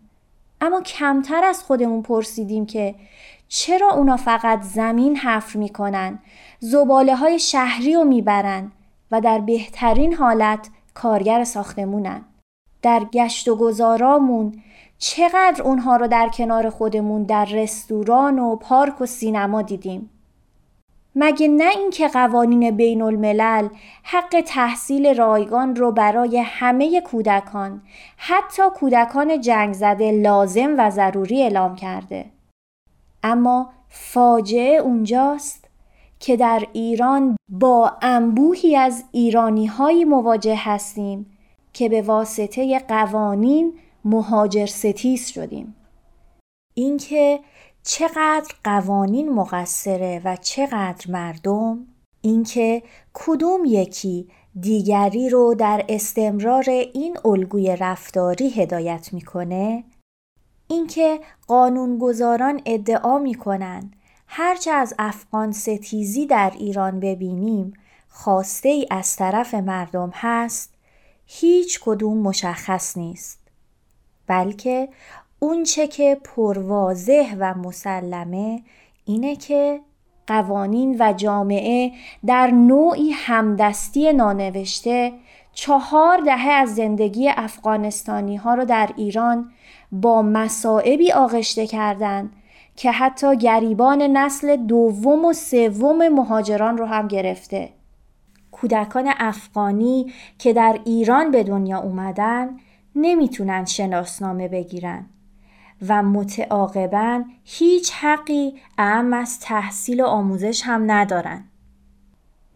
اما 0.60 0.80
کمتر 0.80 1.44
از 1.44 1.62
خودمون 1.62 2.02
پرسیدیم 2.02 2.66
که 2.66 2.94
چرا 3.48 3.90
اونا 3.90 4.16
فقط 4.16 4.62
زمین 4.62 5.16
حفر 5.16 5.58
می‌کنن 5.58 6.18
زباله 6.60 7.16
های 7.16 7.38
شهری 7.38 7.94
رو 7.94 8.04
می‌برن 8.04 8.72
و 9.10 9.20
در 9.20 9.38
بهترین 9.38 10.14
حالت 10.14 10.68
کارگر 10.94 11.44
ساختمونن 11.44 12.24
در 12.82 13.04
گشت 13.12 13.48
و 13.48 13.56
گذارامون 13.56 14.62
چقدر 14.98 15.62
اونها 15.62 15.96
رو 15.96 16.06
در 16.06 16.28
کنار 16.28 16.70
خودمون 16.70 17.22
در 17.22 17.44
رستوران 17.44 18.38
و 18.38 18.56
پارک 18.56 19.00
و 19.00 19.06
سینما 19.06 19.62
دیدیم. 19.62 20.10
مگه 21.18 21.48
نه 21.48 21.70
اینکه 21.76 22.08
قوانین 22.08 22.76
بین 22.76 23.02
الملل 23.02 23.68
حق 24.02 24.40
تحصیل 24.46 25.14
رایگان 25.14 25.76
رو 25.76 25.92
برای 25.92 26.38
همه 26.46 27.00
کودکان 27.00 27.82
حتی 28.16 28.62
کودکان 28.74 29.40
جنگ 29.40 29.74
زده 29.74 30.12
لازم 30.12 30.74
و 30.78 30.90
ضروری 30.90 31.42
اعلام 31.42 31.76
کرده. 31.76 32.24
اما 33.22 33.70
فاجعه 33.88 34.76
اونجاست 34.76 35.64
که 36.20 36.36
در 36.36 36.66
ایران 36.72 37.36
با 37.48 37.92
انبوهی 38.02 38.76
از 38.76 39.04
ایرانی 39.12 39.66
هایی 39.66 40.04
مواجه 40.04 40.56
هستیم 40.58 41.38
که 41.72 41.88
به 41.88 42.02
واسطه 42.02 42.78
قوانین 42.78 43.72
مهاجر 44.06 44.66
ستیز 44.66 45.28
شدیم. 45.28 45.76
اینکه 46.74 47.40
چقدر 47.82 48.54
قوانین 48.64 49.32
مقصره 49.32 50.22
و 50.24 50.36
چقدر 50.36 51.10
مردم 51.10 51.86
اینکه 52.20 52.82
کدوم 53.14 53.64
یکی 53.64 54.28
دیگری 54.60 55.28
رو 55.28 55.54
در 55.54 55.84
استمرار 55.88 56.70
این 56.70 57.18
الگوی 57.24 57.76
رفتاری 57.76 58.50
هدایت 58.50 59.12
می‌کنه 59.12 59.84
اینکه 60.68 61.20
قانونگذاران 61.46 62.62
ادعا 62.66 63.18
می‌کنن 63.18 63.90
هرچه 64.26 64.70
از 64.70 64.94
افغان 64.98 65.52
ستیزی 65.52 66.26
در 66.26 66.52
ایران 66.58 67.00
ببینیم 67.00 67.72
خواسته 68.08 68.68
ای 68.68 68.86
از 68.90 69.16
طرف 69.16 69.54
مردم 69.54 70.10
هست 70.14 70.74
هیچ 71.26 71.80
کدوم 71.84 72.18
مشخص 72.18 72.96
نیست. 72.96 73.45
بلکه 74.26 74.88
اونچه 75.38 75.86
که 75.86 76.20
پروازه 76.24 77.26
و 77.38 77.54
مسلمه 77.54 78.62
اینه 79.04 79.36
که 79.36 79.80
قوانین 80.26 80.96
و 81.00 81.12
جامعه 81.12 81.92
در 82.26 82.46
نوعی 82.46 83.10
همدستی 83.10 84.12
نانوشته 84.12 85.12
چهار 85.52 86.18
دهه 86.20 86.48
از 86.50 86.74
زندگی 86.74 87.28
افغانستانی 87.28 88.36
ها 88.36 88.54
رو 88.54 88.64
در 88.64 88.90
ایران 88.96 89.50
با 89.92 90.22
مسائبی 90.22 91.12
آغشته 91.12 91.66
کردند 91.66 92.32
که 92.76 92.90
حتی 92.90 93.36
گریبان 93.36 94.02
نسل 94.02 94.56
دوم 94.56 95.24
و 95.24 95.32
سوم 95.32 96.08
مهاجران 96.08 96.78
رو 96.78 96.86
هم 96.86 97.08
گرفته. 97.08 97.68
کودکان 98.50 99.12
افغانی 99.18 100.12
که 100.38 100.52
در 100.52 100.78
ایران 100.84 101.30
به 101.30 101.42
دنیا 101.42 101.78
اومدن 101.78 102.56
نمی‌تونن 102.96 103.64
شناسنامه 103.64 104.48
بگیرن 104.48 105.06
و 105.88 106.02
متعاقبا 106.02 107.24
هیچ 107.44 107.92
حقی 107.92 108.54
اهم 108.78 109.12
از 109.12 109.40
تحصیل 109.40 110.00
و 110.00 110.06
آموزش 110.06 110.62
هم 110.64 110.90
ندارن. 110.90 111.44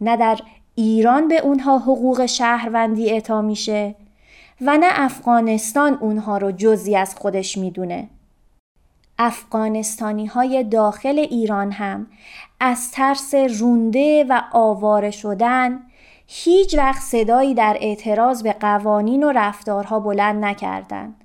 نه 0.00 0.16
در 0.16 0.38
ایران 0.74 1.29
به 1.29 1.38
اونها 1.38 1.79
حقوق 1.79 2.26
شهروندی 2.26 3.11
اعطا 3.11 3.42
میشه 3.42 3.94
و 4.61 4.79
نه 4.79 4.88
افغانستان 4.90 5.94
اونها 5.94 6.38
رو 6.38 6.53
جزی 6.53 6.96
از 6.96 7.14
خودش 7.14 7.59
می‌دونه. 7.59 8.09
افغانستانی 9.18 10.26
های 10.26 10.64
داخل 10.64 11.18
ایران 11.18 11.72
هم 11.72 12.07
از 12.61 12.90
ترس 12.90 13.35
رونده 13.35 14.26
و 14.29 14.42
آواره 14.53 15.11
شدن 15.11 15.81
هیچ 16.33 16.75
وقت 16.79 17.03
صدایی 17.03 17.55
در 17.55 17.77
اعتراض 17.81 18.43
به 18.43 18.53
قوانین 18.53 19.23
و 19.23 19.33
رفتارها 19.33 20.01
بلند 20.01 20.45
نکردند. 20.45 21.25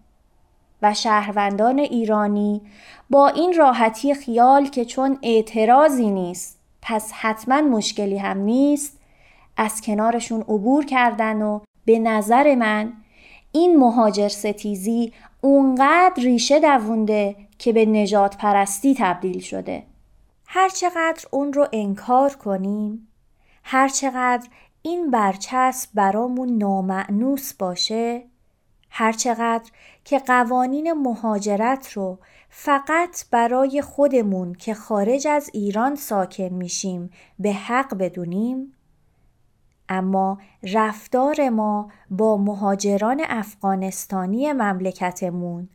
و 0.81 0.93
شهروندان 0.93 1.79
ایرانی 1.79 2.61
با 3.09 3.27
این 3.27 3.53
راحتی 3.57 4.13
خیال 4.13 4.67
که 4.67 4.85
چون 4.85 5.17
اعتراضی 5.21 6.09
نیست 6.09 6.59
پس 6.81 7.11
حتما 7.11 7.61
مشکلی 7.61 8.17
هم 8.17 8.37
نیست 8.37 8.99
از 9.57 9.81
کنارشون 9.81 10.41
عبور 10.41 10.85
کردن 10.85 11.41
و 11.41 11.59
به 11.85 11.99
نظر 11.99 12.55
من 12.55 12.93
این 13.51 13.79
مهاجر 13.79 14.27
ستیزی 14.27 15.13
اونقدر 15.41 16.23
ریشه 16.23 16.59
دوونده 16.59 17.35
که 17.59 17.73
به 17.73 17.85
نجات 17.85 18.37
پرستی 18.37 18.95
تبدیل 18.99 19.39
شده. 19.39 19.83
هرچقدر 20.47 21.25
اون 21.31 21.53
رو 21.53 21.67
انکار 21.73 22.33
کنیم، 22.33 23.07
هرچقدر 23.63 24.47
این 24.85 25.11
برچسب 25.11 25.89
برامون 25.93 26.57
نامعنوس 26.57 27.53
باشه، 27.53 28.23
هرچقدر 28.89 29.71
که 30.03 30.19
قوانین 30.19 30.93
مهاجرت 30.93 31.91
رو 31.91 32.19
فقط 32.49 33.25
برای 33.31 33.81
خودمون 33.81 34.53
که 34.53 34.73
خارج 34.73 35.27
از 35.27 35.49
ایران 35.53 35.95
ساکن 35.95 36.43
میشیم 36.43 37.09
به 37.39 37.53
حق 37.53 37.97
بدونیم 37.97 38.73
اما 39.89 40.37
رفتار 40.63 41.49
ما 41.49 41.91
با 42.09 42.37
مهاجران 42.37 43.21
افغانستانی 43.29 44.53
مملکتمون 44.53 45.69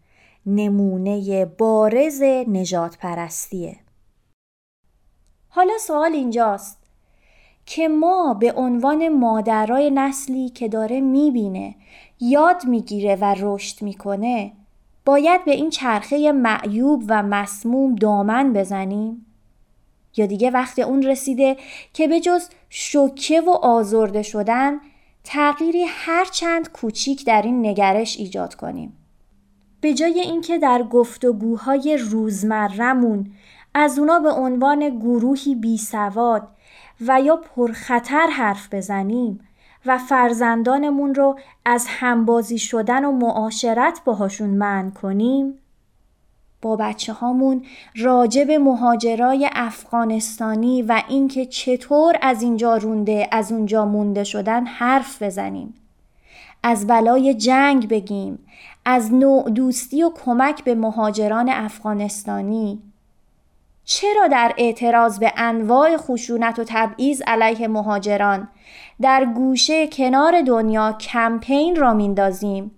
نمونه 0.47 1.45
بارز 1.45 2.23
نجات 2.49 2.99
پرستیه. 2.99 3.77
حالا 5.49 5.79
سوال 5.79 6.13
اینجاست 6.13 6.80
که 7.67 7.89
ما 7.89 8.35
به 8.35 8.53
عنوان 8.53 9.09
مادرای 9.09 9.91
نسلی 9.91 10.49
که 10.49 10.69
داره 10.69 11.01
می‌بینه 11.01 11.75
یاد 12.21 12.65
می‌گیره 12.65 13.17
و 13.17 13.35
رشد 13.39 13.83
می‌کنه 13.83 14.53
باید 15.05 15.45
به 15.45 15.51
این 15.51 15.71
چرخه 15.71 16.33
معیوب 16.33 17.05
و 17.09 17.23
مسموم 17.23 17.95
دامن 17.95 18.53
بزنیم؟ 18.53 19.27
یا 20.17 20.27
دیگه 20.27 20.51
وقت 20.51 20.79
اون 20.79 21.03
رسیده 21.03 21.57
که 21.93 22.09
به 22.09 22.21
جز 22.21 22.49
شوکه 22.69 23.41
و 23.41 23.51
آزرده 23.51 24.23
شدن 24.23 24.79
تغییری 25.25 25.85
هر 25.89 26.25
چند 26.25 26.73
کوچیک 26.73 27.27
در 27.27 27.43
این 27.43 27.67
نگرش 27.67 28.17
ایجاد 28.17 28.55
کنیم؟ 28.55 28.97
به 29.81 29.95
جای 29.95 30.21
اینکه 30.21 30.59
در 30.59 30.83
گفتگوهای 30.83 31.99
روزمرمون 32.01 33.33
از 33.75 33.99
اونا 33.99 34.19
به 34.19 34.31
عنوان 34.31 34.99
گروهی 34.99 35.55
بی 35.55 35.79
سواد 35.79 36.49
و 37.07 37.21
یا 37.21 37.37
پرخطر 37.37 38.27
حرف 38.27 38.75
بزنیم 38.75 39.41
و 39.87 39.99
فرزندانمون 39.99 41.15
رو 41.15 41.39
از 41.65 41.87
همبازی 41.89 42.59
شدن 42.59 43.05
و 43.05 43.13
معاشرت 43.13 44.01
باهاشون 44.05 44.51
من 44.51 44.91
کنیم؟ 44.91 45.59
با 46.63 46.77
بچه 46.77 47.13
هامون 47.13 47.65
راجع 47.97 48.45
به 48.45 48.59
مهاجرای 48.59 49.51
افغانستانی 49.53 50.83
و 50.83 51.03
اینکه 51.09 51.47
چطور 51.47 52.17
از 52.23 52.43
اینجا 52.43 52.77
رونده 52.77 53.29
از 53.33 53.53
اونجا 53.53 53.85
مونده 53.87 54.25
شدن 54.25 54.67
حرف 54.67 55.23
بزنیم. 55.23 55.75
از 56.63 56.87
بلای 56.87 57.35
جنگ 57.35 57.89
بگیم 57.89 58.39
از 58.85 59.15
نوع 59.15 59.51
دوستی 59.51 60.03
و 60.03 60.11
کمک 60.25 60.65
به 60.65 60.75
مهاجران 60.75 61.49
افغانستانی. 61.49 62.90
چرا 63.93 64.27
در 64.27 64.55
اعتراض 64.57 65.19
به 65.19 65.33
انواع 65.37 65.97
خشونت 65.97 66.59
و 66.59 66.65
تبعیض 66.67 67.23
علیه 67.27 67.69
مهاجران 67.69 68.49
در 69.01 69.25
گوشه 69.25 69.87
کنار 69.87 70.43
دنیا 70.43 70.93
کمپین 70.93 71.77
را 71.77 71.95
میندازیم 71.95 72.71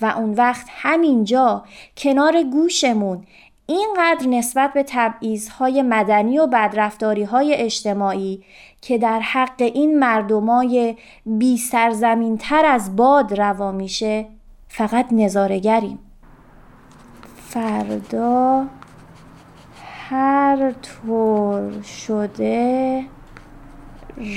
و 0.00 0.06
اون 0.06 0.34
وقت 0.34 0.66
همینجا 0.70 1.64
کنار 1.96 2.42
گوشمون 2.42 3.26
اینقدر 3.66 4.26
نسبت 4.26 4.72
به 4.72 4.84
تبعیضهای 4.88 5.82
مدنی 5.82 6.38
و 6.38 6.46
بدرفتاریهای 6.46 7.54
اجتماعی 7.54 8.44
که 8.80 8.98
در 8.98 9.20
حق 9.20 9.60
این 9.62 9.98
مردمای 9.98 10.96
بی 11.26 11.56
سرزمین 11.56 12.38
تر 12.38 12.64
از 12.64 12.96
باد 12.96 13.40
روا 13.40 13.72
میشه 13.72 14.26
فقط 14.68 15.06
نظارگریم 15.12 15.98
فردا 17.48 18.66
هر 20.08 20.72
طور 20.72 21.82
شده 21.82 23.04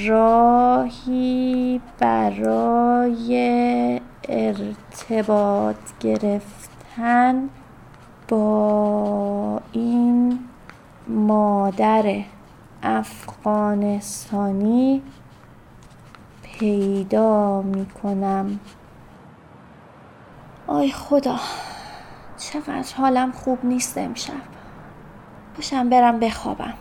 راهی 0.08 1.82
برای 2.00 4.02
ارتباط 4.30 5.76
گرفتن 6.00 7.50
با 8.28 9.62
این 9.72 10.40
مادر 11.08 12.24
افغانستانی 12.84 15.02
پیدا 16.44 17.62
می 17.62 17.86
کنم 17.86 18.60
آی 20.68 20.92
خدا 20.92 21.40
چقدر 22.38 22.96
حالم 22.98 23.32
خوب 23.32 23.66
نیست 23.66 23.98
امشب. 23.98 24.57
باشم 25.58 25.90
برم 25.90 26.20
بخوابم. 26.20 26.74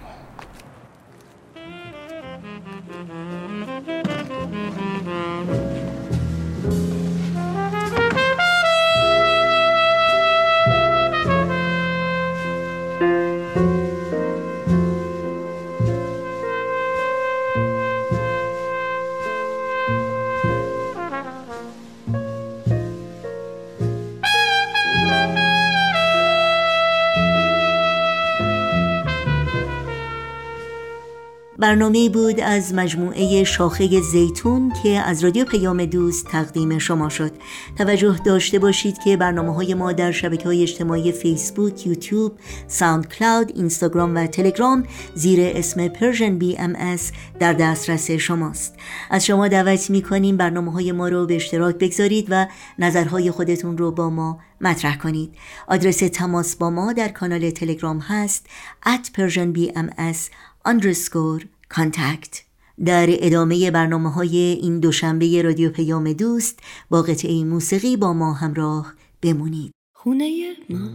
برنامه 31.67 32.09
بود 32.09 32.41
از 32.41 32.75
مجموعه 32.75 33.45
شاخه 33.45 34.01
زیتون 34.01 34.73
که 34.83 34.89
از 34.89 35.25
رادیو 35.25 35.45
پیام 35.45 35.85
دوست 35.85 36.27
تقدیم 36.27 36.79
شما 36.79 37.09
شد. 37.09 37.33
توجه 37.79 38.17
داشته 38.25 38.59
باشید 38.59 38.99
که 38.99 39.17
برنامه 39.17 39.55
های 39.55 39.75
ما 39.75 39.93
در 39.93 40.13
شبکه 40.13 40.45
های 40.45 40.63
اجتماعی 40.63 41.13
فیسبوک، 41.13 41.87
یوتیوب، 41.87 42.33
ساوند 42.67 43.09
کلاود، 43.09 43.53
اینستاگرام 43.55 44.15
و 44.15 44.27
تلگرام 44.27 44.85
زیر 45.15 45.41
اسم 45.43 45.89
Persian 45.89 46.39
BM 46.39 46.97
در 47.39 47.53
دسترس 47.53 48.11
شماست. 48.11 48.75
از 49.11 49.27
شما 49.27 49.49
دعوت 49.49 49.91
می 49.91 50.03
کنیم 50.03 50.37
برنامه 50.37 50.73
های 50.73 50.93
ما 50.93 51.09
رو 51.09 51.27
به 51.27 51.37
اشتراک 51.37 51.75
بگذارید 51.75 52.27
و 52.31 52.47
نظرهای 52.79 53.31
خودتون 53.31 53.79
رو 53.79 53.91
با 53.91 54.11
ما 54.11 54.39
مطرح 54.61 54.97
کنید. 54.97 55.35
آدرس 55.69 55.99
تماس 55.99 56.57
با 56.57 56.71
ما 56.71 56.93
در 56.93 57.09
کانال 57.09 57.51
تلگرام 57.51 57.99
هست 57.99 58.47
at 58.85 59.19
persianbms 59.19 60.31
underscore 60.67 61.56
contact 61.75 62.37
در 62.85 63.07
ادامه 63.09 63.71
برنامه 63.71 64.11
های 64.13 64.37
این 64.37 64.81
دوشنبه 64.81 65.43
رادیو 65.43 65.71
پیام 65.71 66.13
دوست 66.13 66.59
با 66.91 67.03
قطعه 67.03 67.45
موسیقی 67.45 67.97
با 67.97 68.13
ما 68.13 68.33
همراه 68.33 68.95
بمونید. 69.23 69.73
خونه 69.97 70.57
ما 70.71 70.89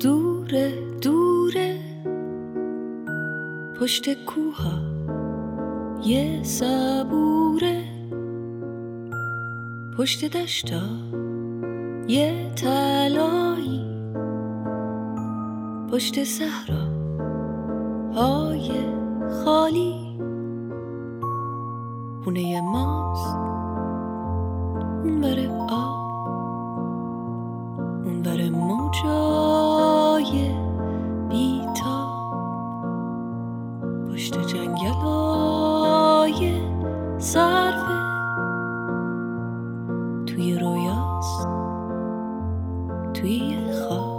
دوره 0.00 0.72
دوره. 1.00 1.78
پشت 3.80 4.24
کوها 4.24 4.82
یه 6.04 6.42
صبوره. 6.42 7.98
پشت 9.98 10.24
دشتا 10.24 10.82
یه 12.08 12.52
تلایی 12.56 13.84
پشت 15.92 16.24
صحرا 16.24 16.88
های 18.14 18.70
خالی. 19.30 20.18
خونه 22.24 22.60
ماست. 22.60 23.36
اون 25.04 25.20
بره 25.20 25.50
آب. 25.70 26.08
اون 28.04 28.22
بره 28.22 28.50
موجای 28.50 30.54
بیتا 31.28 32.08
پشت 34.08 34.46
جنگل 34.46 34.88
های 34.88 36.60
صرفه 37.18 37.98
توی 40.26 40.58
رویاست. 40.58 41.48
توی 43.14 43.56
خواب. 43.72 44.18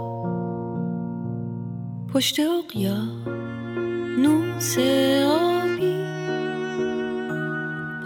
پشت 2.12 2.40
اقیا 2.40 2.96
نوس 4.18 4.76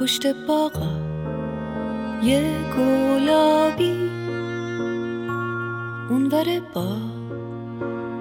پشت 0.04 0.26
باغا 0.26 0.92
یه 2.22 2.42
گلابی. 2.76 4.10
اونور 6.10 6.44
با 6.74 6.96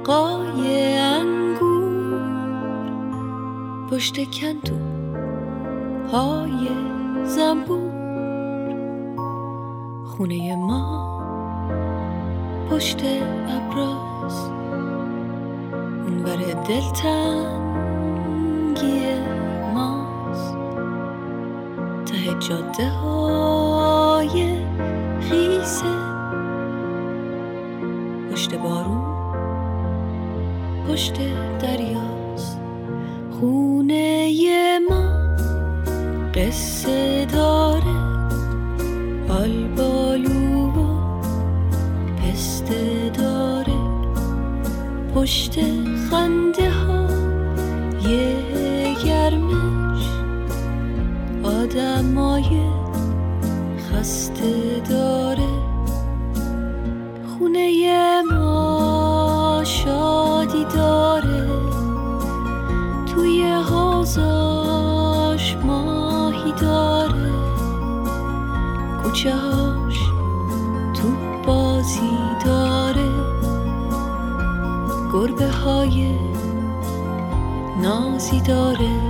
قای 0.04 0.98
انگور 0.98 2.22
پشت 3.92 4.16
کندو 4.32 4.78
های 6.12 6.70
زنبور. 7.24 7.92
خونه 10.06 10.56
ما 10.56 10.84
پشت 12.72 13.02
ابراز 13.48 14.48
اونور 16.06 16.38
دلتن 16.68 17.64
جاده 22.50 22.90
های 22.90 24.58
خیسه 25.22 25.86
پشت 28.32 28.56
بارون 28.56 29.14
پشت 30.88 31.14
دریاست. 31.60 32.60
خونه 33.32 34.30
ما 34.90 35.36
قصه 36.34 37.26
داره. 37.26 37.84
آلبالو 39.30 40.68
و 40.68 40.86
پسته 42.18 43.12
داره. 43.18 43.74
پشت 45.16 45.60
خنده 46.10 46.70
ها 46.70 46.93
آدمای 51.74 52.70
خسته 53.78 54.82
داره. 54.90 55.48
خونه 57.28 58.22
ما 58.22 59.62
شادی 59.66 60.66
داره. 60.66 61.50
توی 63.06 63.44
حوزاش 63.44 64.76
ماهی 65.56 66.52
داره. 66.52 67.32
کوچه 69.04 69.34
تو 70.94 71.08
بازی 71.46 72.18
داره. 72.46 73.10
گربه 75.14 75.48
های 75.48 76.18
نازی 77.82 78.42
داره. 78.42 79.03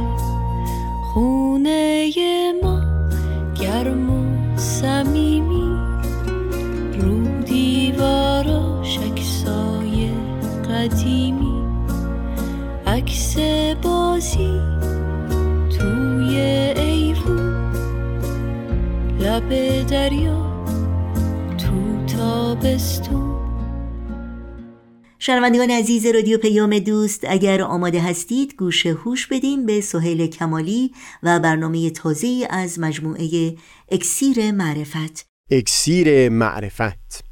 شنوندگان 25.26 25.72
عزیز 25.72 26.06
رادیو 26.06 26.38
پیام 26.38 26.80
دوست 26.80 27.26
اگر 27.28 27.62
آماده 27.62 28.02
هستید 28.02 28.56
گوش 28.56 28.86
هوش 28.86 29.28
بدیم 29.28 29.66
به 29.66 29.82
سهیل 29.82 30.28
کمالی 30.28 30.92
و 31.24 31.40
برنامه 31.40 31.90
تازه 31.90 32.48
از 32.50 32.80
مجموعه 32.80 33.56
اکسیر 33.92 34.52
معرفت. 34.52 35.28
اکسیر 35.52 36.30
معرفت. 36.30 37.24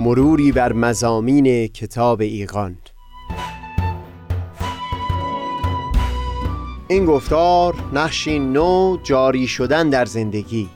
مروری 0.00 0.52
بر 0.52 0.72
مزامین 0.72 1.66
کتاب 1.66 2.20
ایقان 2.20 2.78
این 6.88 7.06
گفتار 7.06 7.74
نقشی 7.92 8.38
نو 8.38 8.96
جاری 9.04 9.48
شدن 9.48 9.90
در 9.90 10.04
زندگی. 10.04 10.75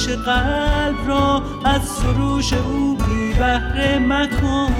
گوش 0.00 0.08
قلب 0.08 1.08
را 1.08 1.42
از 1.64 1.82
سروش 1.82 2.52
او 2.52 2.96
بی 2.96 3.32
بهره 3.32 3.98
مکن. 3.98 4.74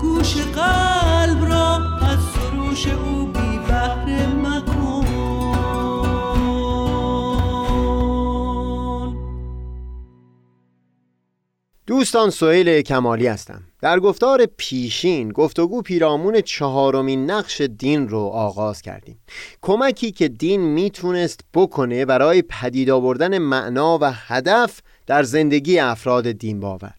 گوش 0.00 0.36
قلب 0.36 1.44
را 1.44 1.76
از 2.00 2.18
سروش 2.34 2.86
او 2.86 3.26
بی 3.26 3.58
بهره 3.58 4.26
دوستان 12.04 12.30
سهیل 12.30 12.80
کمالی 12.80 13.26
هستم. 13.26 13.62
در 13.80 14.00
گفتار 14.00 14.46
پیشین 14.56 15.28
گفتگو 15.28 15.82
پیرامون 15.82 16.40
چهارمین 16.40 17.30
نقش 17.30 17.60
دین 17.60 18.08
رو 18.08 18.18
آغاز 18.20 18.82
کردیم. 18.82 19.18
کمکی 19.62 20.12
که 20.12 20.28
دین 20.28 20.60
می‌تونست 20.60 21.40
بکنه 21.54 22.04
برای 22.04 22.42
پدید 22.42 22.90
آوردن 22.90 23.38
معنا 23.38 23.98
و 24.00 24.12
هدف 24.14 24.80
در 25.06 25.22
زندگی 25.22 25.78
افراد 25.78 26.30
دین 26.30 26.60
باور 26.60 26.94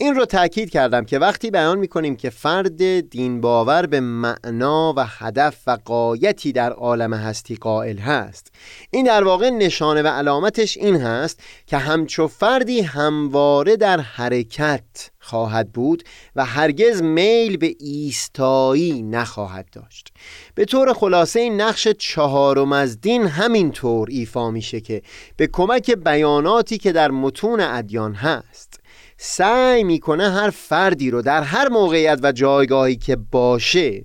این 0.00 0.14
رو 0.14 0.24
تاکید 0.24 0.70
کردم 0.70 1.04
که 1.04 1.18
وقتی 1.18 1.50
بیان 1.50 1.78
می‌کنیم 1.78 2.16
که 2.16 2.30
فرد 2.30 3.00
دین 3.00 3.40
باور 3.40 3.86
به 3.86 4.00
معنا 4.00 4.94
و 4.96 5.04
هدف 5.06 5.56
و 5.66 5.78
قایتی 5.84 6.52
در 6.52 6.72
عالم 6.72 7.14
هستی 7.14 7.56
قائل 7.56 7.98
هست. 7.98 8.52
این 8.90 9.06
در 9.06 9.24
واقع 9.24 9.50
نشانه 9.50 10.02
و 10.02 10.06
علامتش 10.06 10.76
این 10.76 10.96
هست 10.96 11.40
که 11.66 11.76
همچو 11.76 12.28
فردی 12.28 12.80
همواره 12.80 13.76
در 13.76 14.00
حرکت 14.00 15.10
خواهد 15.18 15.72
بود 15.72 16.02
و 16.36 16.44
هرگز 16.44 17.02
میل 17.02 17.56
به 17.56 17.74
ایستایی 17.80 19.02
نخواهد 19.02 19.66
داشت. 19.72 20.12
به 20.54 20.64
طور 20.64 20.92
خلاصه 20.92 21.40
این 21.40 21.60
نقش 21.60 21.88
چهارم 21.88 22.72
از 22.72 23.00
دین 23.00 23.26
همینطور 23.26 24.08
ایفا 24.10 24.50
میشه 24.50 24.80
که 24.80 25.02
به 25.36 25.46
کمک 25.46 25.90
بیاناتی 25.90 26.78
که 26.78 26.92
در 26.92 27.10
متون 27.10 27.60
ادیان 27.60 28.14
هست. 28.14 28.80
سعی 29.20 29.84
می‌کنه 29.84 30.30
هر 30.30 30.50
فردی 30.50 31.10
رو 31.10 31.22
در 31.22 31.42
هر 31.42 31.68
موقعیت 31.68 32.18
و 32.22 32.32
جایگاهی 32.32 32.96
که 32.96 33.16
باشه 33.16 34.04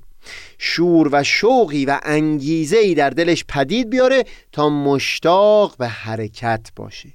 شور 0.58 1.10
و 1.12 1.24
شوقی 1.24 1.86
و 1.86 2.00
انگیزه 2.04 2.78
ای 2.78 2.94
در 2.94 3.10
دلش 3.10 3.46
پدید 3.50 3.90
بیاره 3.90 4.24
تا 4.52 4.70
مشتاق 4.70 5.78
به 5.78 5.88
حرکت 5.88 6.70
باشه. 6.76 7.10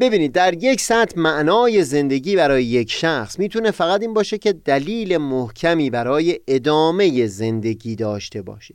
ببینید 0.00 0.32
در 0.32 0.54
یک 0.54 0.80
سطح 0.80 1.20
معنای 1.20 1.84
زندگی 1.84 2.36
برای 2.36 2.64
یک 2.64 2.92
شخص 2.92 3.38
می‌تونه 3.38 3.70
فقط 3.70 4.02
این 4.02 4.14
باشه 4.14 4.38
که 4.38 4.52
دلیل 4.52 5.16
محکمی 5.16 5.90
برای 5.90 6.40
ادامه 6.48 7.26
زندگی 7.26 7.96
داشته 7.96 8.42
باشه. 8.42 8.74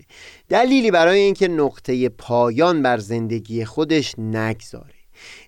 دلیلی 0.50 0.92
برای 0.92 1.20
اینکه 1.20 1.48
نقطه 1.48 2.10
پایان 2.10 2.82
بر 2.82 2.98
زندگی 2.98 3.66
خودش 3.66 4.20
نگذاره. 4.20 4.93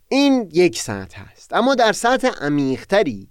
این 0.09 0.49
یک 0.53 0.81
سطح 0.81 1.21
هست. 1.21 1.53
اما 1.53 1.75
در 1.75 1.91
سطح 1.91 2.27
عمیقتری 2.27 3.27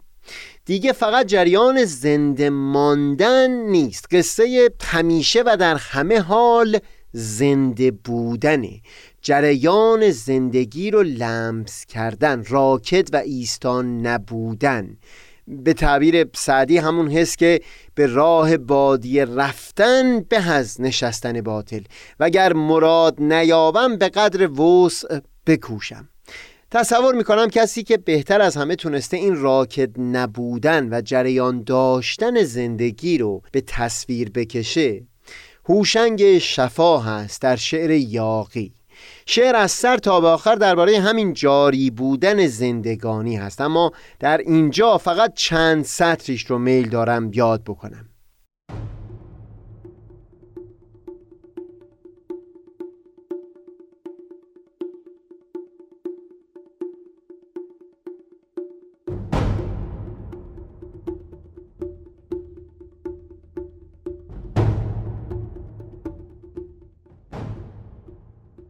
دیگه 0.65 0.93
فقط 0.93 1.27
جریان 1.27 1.85
زنده 1.85 2.51
ماندن 2.51 3.51
نیست. 3.51 4.07
قصه 4.11 4.71
همیشه 4.83 5.43
و 5.47 5.57
در 5.57 5.77
همه 5.77 6.21
حال 6.21 6.79
زنده 7.13 7.91
بودنه. 7.91 8.81
جریان 9.23 10.11
زندگی 10.11 10.91
رو 10.91 11.03
لمس 11.03 11.85
کردن 11.87 12.45
راکت 12.49 13.09
و 13.13 13.17
ایستان 13.17 14.07
نبودن. 14.07 14.97
به 15.49 15.73
تعبیر 15.73 16.27
سعدی 16.35 16.79
همون 16.79 17.09
حس 17.09 17.37
که 17.37 17.61
به 17.95 18.07
راه 18.07 18.57
بادی 18.57 19.21
رفتن 19.21 20.21
به 20.21 20.51
از 20.51 20.81
نشستن 20.81 21.41
باطل. 21.41 21.83
وگر 22.21 22.53
مراد 22.53 23.23
نیابم 23.23 23.97
به 23.97 24.09
قدر 24.09 24.61
وسع 24.61 25.21
بکوشم. 25.47 26.09
تصور 26.75 27.15
می‌کنم 27.15 27.49
کسی 27.49 27.83
که 27.83 27.97
بهتر 27.97 28.41
از 28.41 28.57
همه 28.57 28.77
تونسته 28.77 29.17
این 29.17 29.37
راکت 29.37 29.99
نبودن 29.99 30.89
و 30.91 31.01
جریان 31.01 31.63
داشتن 31.63 32.43
زندگی 32.43 33.19
رو 33.19 33.43
به 33.53 33.61
تصویر 33.61 34.31
بکشه 34.31 35.03
هوشنگ 35.69 36.39
شفا 36.39 36.99
هست 36.99 37.43
در 37.43 37.57
شعر 37.57 37.91
یاقی. 37.91 38.75
شعر 39.27 39.57
از 39.57 39.71
سر 39.71 39.97
تا 39.97 40.21
به 40.21 40.29
آخر 40.29 40.55
درباره 40.55 41.01
همین 41.01 41.33
جاری 41.33 41.91
بودن 41.91 42.47
زندگانی 42.47 43.37
هست 43.37 43.61
اما 43.61 43.93
در 44.21 44.39
اینجا 44.39 44.99
فقط 44.99 45.35
چند 45.35 45.85
سطریش 45.85 46.47
رو 46.47 46.59
میل 46.59 46.89
دارم 46.89 47.31
یاد 47.35 47.63
بکنم. 47.65 48.09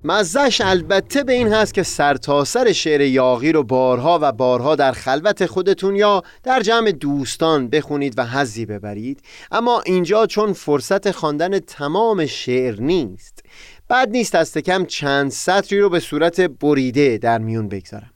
مزش 0.06 0.60
البته 0.64 1.24
به 1.24 1.32
این 1.32 1.52
هست 1.52 1.74
که 1.74 1.82
سرتاسر 1.82 2.64
سر 2.64 2.72
شعر 2.72 3.00
یاغی 3.00 3.52
رو 3.52 3.62
بارها 3.62 4.18
و 4.22 4.32
بارها 4.32 4.76
در 4.76 4.92
خلوت 4.92 5.46
خودتون 5.46 5.96
یا 5.96 6.22
در 6.42 6.60
جمع 6.60 6.92
دوستان 6.92 7.68
بخونید 7.68 8.18
و 8.18 8.26
حزی 8.26 8.66
ببرید. 8.66 9.22
اما 9.50 9.80
اینجا 9.80 10.26
چون 10.26 10.52
فرصت 10.52 11.10
خواندن 11.10 11.58
تمام 11.58 12.26
شعر 12.26 12.80
نیست 12.80 13.44
بعد 13.88 14.10
نیست 14.10 14.34
از 14.34 14.52
کم 14.52 14.84
چند 14.84 15.30
سطری 15.30 15.80
رو 15.80 15.88
به 15.88 16.00
صورت 16.00 16.40
بریده 16.40 17.18
در 17.18 17.38
میون 17.38 17.68
بگذارم. 17.68 18.10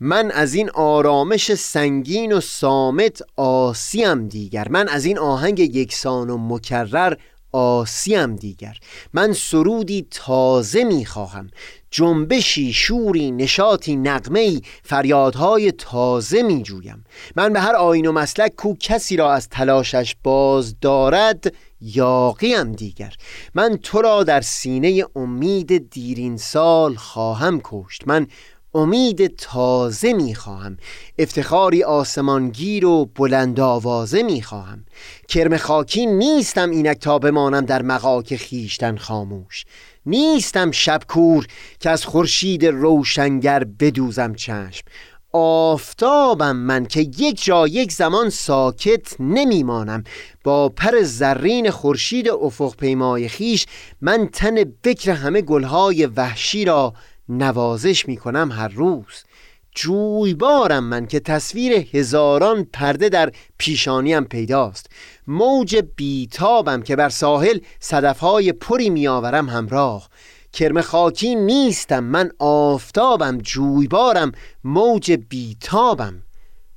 من 0.00 0.30
از 0.30 0.54
این 0.54 0.70
آرامش 0.70 1.54
سنگین 1.54 2.32
و 2.32 2.40
سامت 2.40 3.22
آسیم 3.36 4.28
دیگر. 4.28 4.68
من 4.68 4.88
از 4.88 5.04
این 5.04 5.18
آهنگ 5.18 5.60
یکسان 5.60 6.30
و 6.30 6.38
مکرر 6.38 7.14
آسیم 7.54 8.36
دیگر. 8.36 8.78
من 9.12 9.32
سرودی 9.32 10.06
تازه 10.10 10.84
می‌خواهم 10.84 11.50
جنبشی 11.90 12.72
شوری 12.72 13.30
نشاطی 13.30 13.96
نقمهی 13.96 14.62
فریادهای 14.82 15.72
تازه 15.72 16.42
می 16.42 16.62
جویم. 16.62 17.04
من 17.36 17.52
به 17.52 17.60
هر 17.60 17.74
آین 17.74 18.06
و 18.06 18.12
مسلک 18.12 18.54
کو 18.56 18.74
کسی 18.80 19.16
را 19.16 19.32
از 19.32 19.48
تلاشش 19.48 20.16
باز 20.22 20.80
دارد 20.80 21.54
یاقیم 21.80 22.72
دیگر. 22.72 23.14
من 23.54 23.76
تو 23.76 24.02
را 24.02 24.24
در 24.24 24.40
سینه 24.40 25.04
امید 25.16 25.90
دیرین 25.90 26.36
سال 26.36 26.94
خواهم 26.94 27.60
کشت. 27.64 28.02
من 28.06 28.26
امید 28.74 29.36
تازه 29.36 30.12
می‌خواهم 30.12 30.76
افتخاری 31.18 31.82
آسمانگیر 31.82 32.86
و 32.86 33.04
بلند 33.04 33.60
آوازه 33.60 34.22
می‌خواهم 34.22 34.84
کرم 35.28 35.56
خاکی 35.56 36.06
نیستم 36.06 36.70
اینک 36.70 36.98
تا 36.98 37.18
بمانم 37.18 37.60
در 37.60 37.82
مقاک 37.82 38.36
خیشتن 38.36 38.96
خاموش. 38.96 39.64
نیستم 40.06 40.70
شبکور 40.70 41.46
که 41.80 41.90
از 41.90 42.04
خورشید 42.04 42.66
روشنگر 42.66 43.64
بدوزم 43.64 44.34
چشم. 44.34 44.84
آفتابم 45.36 46.56
من 46.56 46.86
که 46.86 47.00
یک 47.00 47.44
جا 47.44 47.66
یک 47.68 47.92
زمان 47.92 48.30
ساکت 48.30 49.20
نمیمانم 49.20 50.04
با 50.44 50.68
پر 50.68 51.02
زرین 51.02 51.70
خورشید 51.70 52.28
افق 52.28 52.76
پیمای 52.76 53.28
خیش 53.28 53.66
من 54.00 54.28
تن 54.32 54.54
بکر 54.84 55.10
همه 55.10 55.42
گلهای 55.42 56.06
وحشی 56.06 56.64
را 56.64 56.94
نوازش 57.28 58.08
می 58.08 58.16
کنم 58.16 58.52
هر 58.52 58.68
روز. 58.68 59.24
جویبارم 59.74 60.84
من 60.84 61.06
که 61.06 61.20
تصویر 61.20 61.72
هزاران 61.72 62.64
پرده 62.64 63.08
در 63.08 63.32
پیشانیم 63.58 64.24
پیداست. 64.24 64.86
موج 65.26 65.76
بیتابم 65.96 66.82
که 66.82 66.96
بر 66.96 67.08
ساحل 67.08 67.58
صدفهای 67.80 68.52
پری 68.52 68.90
میآورم 68.90 69.48
همراه. 69.48 70.08
کرم 70.52 70.80
خاکی 70.80 71.34
نیستم 71.34 72.04
من 72.04 72.30
آفتابم 72.38 73.38
جویبارم 73.38 74.32
موج 74.64 75.12
بیتابم. 75.12 76.22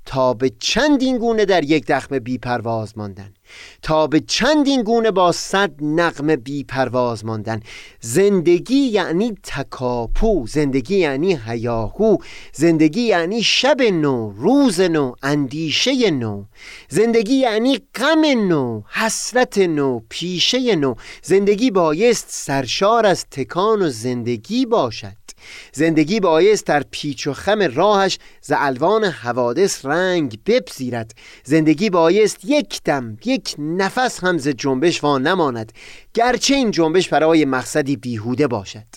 تا 0.06 0.34
به 0.34 0.50
چندین 0.60 1.18
گونه 1.18 1.46
در 1.46 1.64
یک 1.64 1.86
دخم 1.86 2.20
بی 2.20 2.38
پرواز 2.38 2.98
ماندن. 2.98 3.34
تا 3.82 4.08
به 4.08 4.20
چندین 4.20 4.84
گونه 4.84 5.12
با 5.12 5.32
صد 5.32 5.72
نقم 5.82 6.36
بی 6.36 6.64
پرواز 6.64 7.26
ماندن. 7.26 7.62
زندگی 8.00 8.76
یعنی 8.76 9.36
تکاپو 9.44 10.48
زندگی 10.48 10.98
یعنی 10.98 11.40
هیاهو 11.46 12.18
زندگی 12.54 13.02
یعنی 13.02 13.44
شب 13.44 13.82
نو 13.82 14.32
روز 14.38 14.82
نو 14.82 15.14
اندیشه 15.24 16.12
نو. 16.12 16.44
زندگی 16.90 17.34
یعنی 17.36 17.80
غم 17.96 18.26
نو 18.26 18.82
حسرت 18.90 19.58
نو 19.58 20.00
پیشه 20.10 20.76
نو. 20.76 20.96
زندگی 21.22 21.72
بایست 21.72 22.26
سرشار 22.30 23.06
از 23.06 23.26
تکان 23.32 23.82
و 23.82 23.90
زندگی 23.90 24.66
باشد. 24.66 25.28
زندگی 25.74 26.20
بایست 26.20 26.66
در 26.66 26.84
پیچ 26.92 27.28
و 27.28 27.34
خم 27.34 27.62
راهش 27.62 28.20
زعلوان 28.42 29.04
حوادث 29.04 29.86
رنگ 29.86 30.40
بپذیرد. 30.46 31.12
زندگی 31.44 31.90
بایست 31.90 32.46
یک 32.46 32.82
دم 32.84 33.18
یک 33.26 33.37
نفس 33.60 34.24
هم 34.24 34.38
ز 34.38 34.48
جنبش 34.48 35.04
وا 35.04 35.18
نماند 35.18 35.72
گرچه 36.14 36.56
این 36.56 36.72
جنبش 36.72 37.10
برای 37.10 37.46
مقصدی 37.46 37.96
بیهوده 37.96 38.48
باشد. 38.48 38.88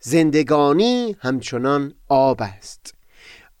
زندگانی 0.00 1.16
همچنان 1.20 1.94
آب 2.08 2.42
است. 2.42 2.94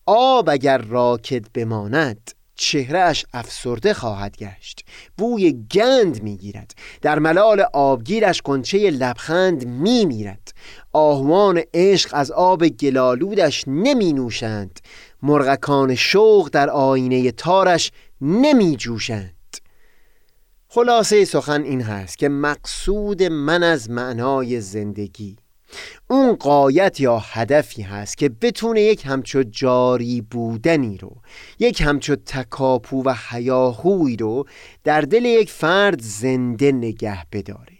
آب 0.06 0.48
اگر 0.48 0.78
راکد 0.78 1.52
بماند 1.54 2.30
چهرهش 2.54 3.26
افسرده 3.32 3.94
خواهد 3.94 4.36
گشت. 4.36 4.84
بوی 5.18 5.52
گند 5.52 6.22
می‌گیرد. 6.22 6.74
در 7.02 7.18
ملال 7.18 7.60
آبگیرش 7.72 8.42
کنچه 8.42 8.90
لبخند 8.90 9.66
میمیرد. 9.66 10.52
آهوان 10.92 11.62
عشق 11.74 12.10
از 12.12 12.30
آب 12.30 12.68
گلالودش 12.68 13.64
نمی 13.66 14.12
نوشند 14.12 14.80
مرغکان 15.22 15.94
شوق 15.94 16.48
در 16.52 16.70
آینه 16.70 17.30
تارش 17.30 17.92
نمی 18.20 18.76
جوشند 18.76 19.37
خلاصه 20.78 21.24
سخن 21.24 21.62
این 21.62 21.80
هست 21.80 22.18
که 22.18 22.28
مقصود 22.28 23.22
من 23.22 23.62
از 23.62 23.90
معنای 23.90 24.60
زندگی. 24.60 25.36
اون 26.10 26.34
قایت 26.34 27.00
یا 27.00 27.18
هدفی 27.18 27.82
هست 27.82 28.18
که 28.18 28.28
بتونه 28.28 28.80
یک 28.80 29.06
همچو 29.06 29.42
جاری 29.42 30.20
بودنی 30.20 30.98
رو 30.98 31.16
یک 31.58 31.80
همچو 31.80 32.16
تکاپو 32.16 33.02
و 33.02 33.14
حیاهوی 33.28 34.16
رو 34.16 34.44
در 34.84 35.00
دل 35.00 35.24
یک 35.24 35.50
فرد 35.50 36.02
زنده 36.02 36.72
نگه 36.72 37.26
بداره. 37.32 37.78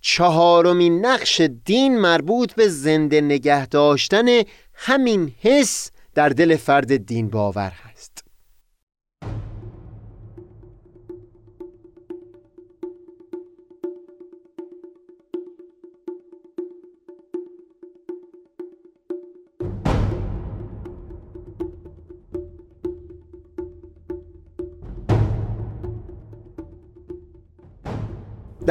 چهارمین 0.00 1.06
نقش 1.06 1.40
دین 1.64 2.00
مربوط 2.00 2.54
به 2.54 2.68
زنده 2.68 3.20
نگه 3.20 3.66
داشتن 3.66 4.26
همین 4.74 5.32
حس 5.40 5.90
در 6.14 6.28
دل 6.28 6.56
فرد 6.56 6.96
دین 6.96 7.28
باور 7.30 7.72
هست. 7.84 7.91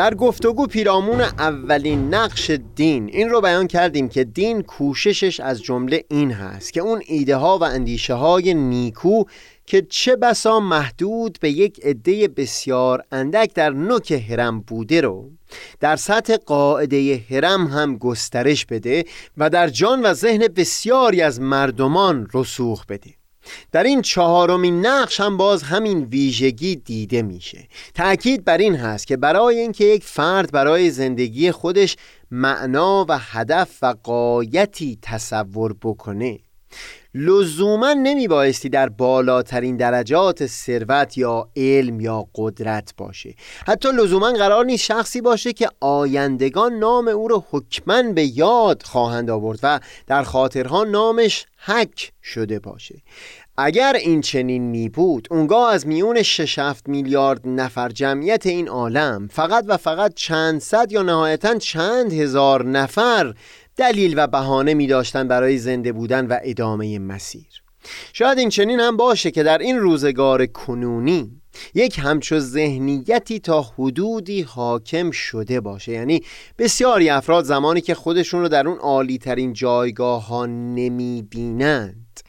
در 0.02 0.14
گفتگو 0.14 0.68
پیرامون 0.68 1.22
اولین 1.22 2.14
نقش 2.14 2.52
دین 2.76 3.10
این 3.14 3.30
رو 3.30 3.42
بیان 3.42 3.68
کردیم 3.68 4.10
که 4.10 4.24
دین 4.24 4.62
کوششش 4.62 5.40
از 5.40 5.64
جمله 5.64 6.04
این 6.10 6.32
هست 6.32 6.74
که 6.74 6.82
اون 6.82 7.02
ایده 7.06 7.36
ها 7.36 7.58
و 7.58 7.64
اندیشه 7.64 8.14
های 8.14 8.54
نیکو 8.54 9.24
که 9.66 9.82
چه 9.82 10.16
بسا 10.16 10.60
محدود 10.60 11.38
به 11.42 11.52
یک 11.52 11.80
عده 11.84 12.28
بسیار 12.28 13.04
اندک 13.12 13.54
در 13.54 13.70
نوک 13.70 14.12
هرم 14.12 14.60
بوده 14.60 15.02
رو 15.02 15.30
در 15.80 15.96
سطح 15.96 16.36
قاعده 16.36 17.22
هرم 17.30 17.68
هم 17.68 17.98
گسترش 17.98 18.66
بده 18.66 19.04
و 19.38 19.50
در 19.50 19.68
جان 19.68 20.02
و 20.02 20.14
ذهن 20.14 20.48
بسیاری 20.48 21.22
از 21.22 21.42
مردمان 21.42 22.28
رسوخ 22.34 22.86
بده. 22.86 23.21
در 23.72 23.84
این 23.84 24.02
چهارمین 24.02 24.86
نقش 24.86 25.20
هم 25.20 25.38
باز 25.38 25.64
همین 25.64 26.04
ویژگی 26.04 26.76
دیده 26.76 27.22
میشه. 27.22 27.68
تأکید 27.94 28.46
بر 28.46 28.58
این 28.58 28.76
هست 28.76 29.08
که 29.08 29.18
برای 29.18 29.60
اینکه 29.60 29.84
یک 29.84 30.04
فرد 30.04 30.52
برای 30.52 30.90
زندگی 30.90 31.52
خودش 31.52 31.98
معنا 32.32 33.06
و 33.10 33.20
هدف 33.20 33.78
و 33.82 33.96
قایتی 34.04 35.00
تصور 35.02 35.76
بکنه 35.82 36.40
لزوما 37.16 37.94
نمی 37.94 38.28
بایستی 38.28 38.70
در 38.70 38.90
بالاترین 38.90 39.78
درجات 39.78 40.46
ثروت 40.46 41.18
یا 41.18 41.50
علم 41.56 42.00
یا 42.00 42.28
قدرت 42.36 42.94
باشه. 42.98 43.36
حتی 43.68 43.90
لزوما 43.92 44.32
قرار 44.32 44.66
نیست 44.66 44.84
شخصی 44.84 45.22
باشه 45.22 45.54
که 45.54 45.70
آیندگان 45.80 46.74
نام 46.74 47.08
او 47.08 47.28
رو 47.28 47.44
حکمن 47.52 48.14
به 48.14 48.38
یاد 48.38 48.84
خواهند 48.84 49.30
آورد 49.30 49.60
و 49.64 49.80
در 50.08 50.24
خاطرها 50.24 50.84
نامش 50.84 51.46
حک 51.58 52.12
شده 52.24 52.60
باشه. 52.60 52.96
اگر 53.58 53.96
این 53.96 54.22
چنین 54.22 54.64
می 54.64 54.90
بود 54.90 55.28
اونگاه 55.32 55.74
از 55.74 55.88
میون 55.88 56.22
6 56.22 56.60
7 56.60 56.90
میلیارد 56.90 57.42
نفر 57.48 57.90
جمعیت 57.90 58.46
این 58.46 58.68
عالم 58.68 59.28
فقط 59.28 59.66
و 59.68 59.78
فقط 59.78 60.14
چند 60.14 60.62
صد 60.62 60.92
یا 60.92 61.02
نهایتا 61.02 61.56
چند 61.56 62.14
هزار 62.14 62.66
نفر 62.66 63.34
دلیل 63.82 64.13
و 64.17 64.28
بهانه 64.28 64.74
می 64.74 64.88
داشتن 64.88 65.28
برای 65.28 65.58
زنده 65.58 65.91
بودن 65.91 66.26
و 66.26 66.39
ادامه 66.44 67.00
مسیر. 67.00 67.63
شاید 68.13 68.38
این 68.38 68.50
چنین 68.50 68.80
هم 68.80 68.98
باشه 68.98 69.32
که 69.32 69.44
در 69.44 69.58
این 69.58 69.80
روزگار 69.80 70.46
کنونی 70.46 71.41
یک 71.74 72.00
همچو 72.00 72.39
ذهنیتی 72.39 73.39
تا 73.39 73.62
حدودی 73.62 74.41
حاکم 74.41 75.12
شده 75.12 75.60
باشه. 75.60 75.91
یعنی 75.91 76.22
بسیاری 76.58 77.10
افراد 77.10 77.46
زمانی 77.46 77.82
که 77.82 77.94
خودشون 77.94 78.41
رو 78.41 78.48
در 78.48 78.67
اون 78.67 78.78
عالی 78.78 79.17
ترین 79.17 79.54
جایگاه 79.54 80.28
ها 80.28 80.46
نمی 80.46 81.28
بینند 81.30 82.20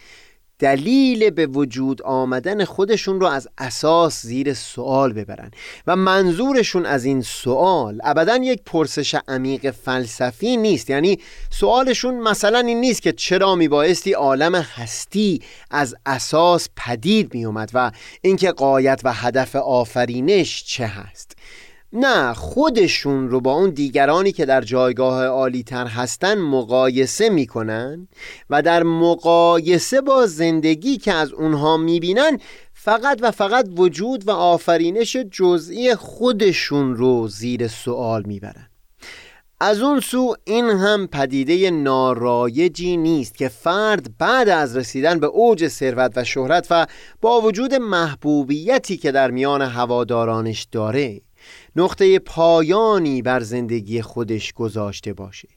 دلیل 0.62 1.30
به 1.30 1.46
وجود 1.46 2.02
آمدن 2.02 2.64
خودشون 2.64 3.20
رو 3.20 3.26
از 3.26 3.48
اساس 3.58 4.22
زیر 4.22 4.54
سوال 4.54 5.12
ببرن 5.12 5.50
و 5.86 5.96
منظورشون 5.96 6.86
از 6.86 7.04
این 7.04 7.22
سوال 7.22 8.00
ابدا 8.04 8.36
یک 8.36 8.62
پرسش 8.66 9.16
عمیق 9.28 9.70
فلسفی 9.70 10.56
نیست. 10.56 10.90
یعنی 10.90 11.18
سوالشون 11.50 12.14
مثلا 12.14 12.58
این 12.58 12.80
نیست 12.80 13.02
که 13.02 13.12
چرا 13.12 13.54
میبایستی 13.54 14.12
عالم 14.12 14.54
هستی 14.54 15.42
از 15.70 15.94
اساس 16.06 16.68
پدید 16.76 17.34
میومد 17.34 17.70
و 17.74 17.90
اینکه 18.22 18.52
قایت 18.52 19.00
و 19.04 19.12
هدف 19.12 19.56
آفرینش 19.56 20.64
چه 20.64 20.86
هست. 20.86 21.36
نه 21.92 22.34
خودشون 22.34 23.28
رو 23.28 23.40
با 23.40 23.52
اون 23.52 23.70
دیگرانی 23.70 24.32
که 24.32 24.46
در 24.46 24.60
جایگاه 24.60 25.24
عالی 25.24 25.62
تر 25.62 25.86
هستن 25.86 26.38
مقایسه 26.38 27.28
می‌کنن 27.28 28.08
و 28.50 28.62
در 28.62 28.82
مقایسه 28.82 30.00
با 30.00 30.26
زندگی 30.26 30.96
که 30.96 31.12
از 31.12 31.32
اونها 31.32 31.76
می‌بینن 31.76 32.38
فقط 32.72 33.18
و 33.22 33.30
فقط 33.30 33.68
وجود 33.76 34.28
و 34.28 34.30
آفرینش 34.30 35.16
جزئی 35.16 35.94
خودشون 35.94 36.96
رو 36.96 37.28
زیر 37.28 37.68
سوال 37.68 38.22
می‌برن. 38.26 38.68
از 39.60 39.80
اون 39.80 40.00
سو 40.00 40.34
این 40.44 40.64
هم 40.64 41.06
پدیده 41.06 41.70
نارایجی 41.70 42.96
نیست 42.96 43.34
که 43.34 43.48
فرد 43.48 44.18
بعد 44.18 44.48
از 44.48 44.76
رسیدن 44.76 45.20
به 45.20 45.26
اوج 45.26 45.68
ثروت 45.68 46.12
و 46.16 46.24
شهرت 46.24 46.66
و 46.70 46.86
با 47.20 47.40
وجود 47.40 47.74
محبوبیتی 47.74 48.96
که 48.96 49.12
در 49.12 49.30
میان 49.30 49.62
هوادارانش 49.62 50.66
داره 50.72 51.20
نقطه 51.76 52.18
پایانی 52.18 53.22
بر 53.22 53.40
زندگی 53.40 54.02
خودش 54.02 54.52
گذاشته 54.52 55.12
باشه. 55.12 55.48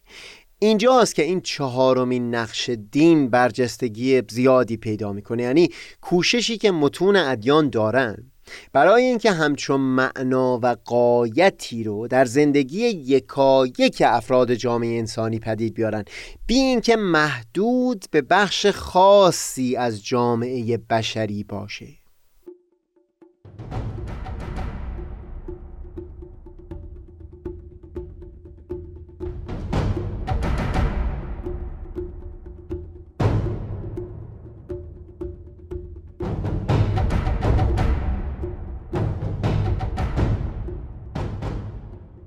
اینجاست 0.60 1.16
که 1.16 1.24
این 1.24 1.42
چهارمین 1.42 2.36
نقش 2.36 2.70
دین 2.92 3.30
برجستگی 3.30 4.22
زیادی 4.30 4.78
پیدا 4.78 5.14
می‌کنه 5.14 5.44
یعنی 5.44 5.70
کوششی 6.02 6.58
که 6.58 6.72
متون 6.72 7.16
ادیان 7.16 7.70
دارن. 7.70 8.32
برای 8.74 9.04
اینکه 9.04 9.32
همچون 9.32 9.82
معنا 9.82 10.60
و 10.64 10.76
قایتی 10.86 11.84
رو 11.84 12.08
در 12.08 12.26
زندگی 12.26 12.88
یکایک 12.88 14.04
افراد 14.06 14.54
جامعه 14.54 14.98
انسانی 14.98 15.40
پدید 15.40 15.74
بیارن 15.74 16.06
بی 16.48 16.56
اینکه 16.56 16.96
محدود 16.96 18.06
به 18.12 18.22
بخش 18.22 18.66
خاصی 18.66 19.76
از 19.76 20.06
جامعه 20.06 20.78
بشری 20.78 21.44
باشه. 21.44 21.88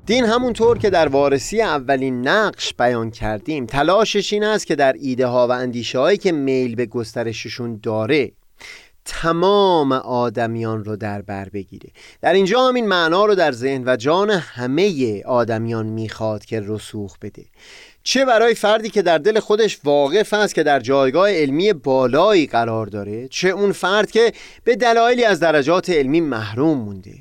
دین 0.09 0.25
همونطور 0.25 0.79
که 0.79 0.91
در 0.91 1.09
وارسی 1.09 1.63
اولین 1.63 2.29
نقش 2.29 2.75
بیان 2.75 3.11
کردیم 3.11 3.67
تلاشش 3.67 4.33
این 4.33 4.45
است 4.45 4.67
که 4.67 4.75
در 4.75 4.93
ایده 4.93 5.27
ها 5.27 5.49
و 5.49 5.51
اندیشه 5.51 5.99
هایی 5.99 6.19
که 6.19 6.33
میل 6.33 6.75
به 6.75 6.87
گسترششون 6.87 7.81
داره 7.83 8.33
تمام 9.05 9.93
آدمیان 9.93 10.85
رو 10.85 10.97
در 10.97 11.23
بر 11.23 11.49
بگیره. 11.49 11.91
در 12.21 12.33
اینجا 12.33 12.69
هم 12.69 12.75
این 12.75 12.87
معنا 12.87 13.25
رو 13.25 13.35
در 13.35 13.53
ذهن 13.53 13.83
و 13.87 13.97
جان 13.97 14.31
همه 14.31 15.23
آدمیان 15.27 15.87
می‌خواد 15.87 16.45
که 16.45 16.63
رسوخ 16.65 17.19
بده. 17.19 17.45
چه 18.03 18.25
برای 18.25 18.55
فردی 18.55 18.91
که 18.91 19.03
در 19.03 19.19
دل 19.19 19.41
خودش 19.41 19.79
واقف 19.85 20.33
است 20.33 20.55
که 20.55 20.63
در 20.63 20.81
جایگاه 20.81 21.31
علمی 21.31 21.73
بالایی 21.73 22.47
قرار 22.47 22.87
داره 22.87 23.29
چه 23.29 23.49
اون 23.49 23.73
فرد 23.73 24.11
که 24.11 24.33
به 24.65 24.77
دلایلی 24.77 25.25
از 25.25 25.41
درجات 25.41 25.91
علمی 25.91 26.21
محروم 26.21 26.79
مونده. 26.79 27.15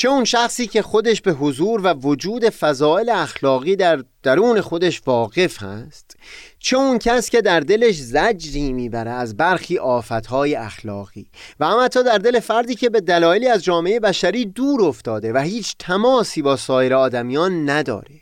چه 0.00 0.08
اون 0.08 0.24
شخصی 0.24 0.66
که 0.66 0.82
خودش 0.82 1.20
به 1.20 1.32
حضور 1.32 1.80
و 1.84 1.88
وجود 1.88 2.48
فضائل 2.48 3.08
اخلاقی 3.08 3.76
در 3.76 4.04
درون 4.22 4.60
خودش 4.60 5.02
واقف 5.06 5.62
هست 5.62 6.16
چه 6.58 6.76
اون 6.76 6.98
کس 6.98 7.30
که 7.30 7.42
در 7.42 7.60
دلش 7.60 7.94
زجری 7.94 8.72
می‌بره 8.72 9.10
از 9.10 9.36
برخی 9.36 9.78
آفتهای 9.78 10.54
اخلاقی 10.54 11.26
و 11.60 11.66
هم 11.66 11.84
حتی 11.84 12.04
در 12.04 12.18
دل 12.18 12.40
فردی 12.40 12.74
که 12.74 12.90
به 12.90 13.00
دلایلی 13.00 13.48
از 13.48 13.64
جامعه 13.64 14.00
بشری 14.00 14.44
دور 14.44 14.84
افتاده 14.84 15.32
و 15.32 15.38
هیچ 15.38 15.74
تماسی 15.78 16.42
با 16.42 16.56
سایر 16.56 16.94
آدمیان 16.94 17.70
نداره. 17.70 18.19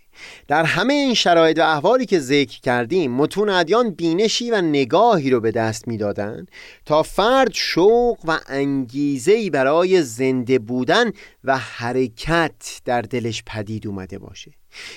در 0.48 0.64
همه 0.64 0.94
این 0.94 1.14
شرایط 1.14 1.58
و 1.58 1.62
احوالی 1.62 2.06
که 2.06 2.18
ذکر 2.18 2.60
کردیم 2.60 3.12
متون 3.12 3.48
ادیان 3.48 3.90
بینشی 3.90 4.50
و 4.50 4.60
نگاهی 4.60 5.30
رو 5.30 5.40
به 5.40 5.50
دست 5.50 5.88
می‌دادند 5.88 6.50
تا 6.86 7.02
فرد 7.02 7.50
شوق 7.54 8.18
و 8.24 8.38
انگیزه‌ای 8.46 9.50
برای 9.50 10.02
زنده 10.02 10.58
بودن 10.58 11.12
و 11.44 11.58
حرکت 11.58 12.80
در 12.84 13.02
دلش 13.02 13.42
پدید 13.46 13.86
اومده 13.86 14.18
باشه. 14.18 14.50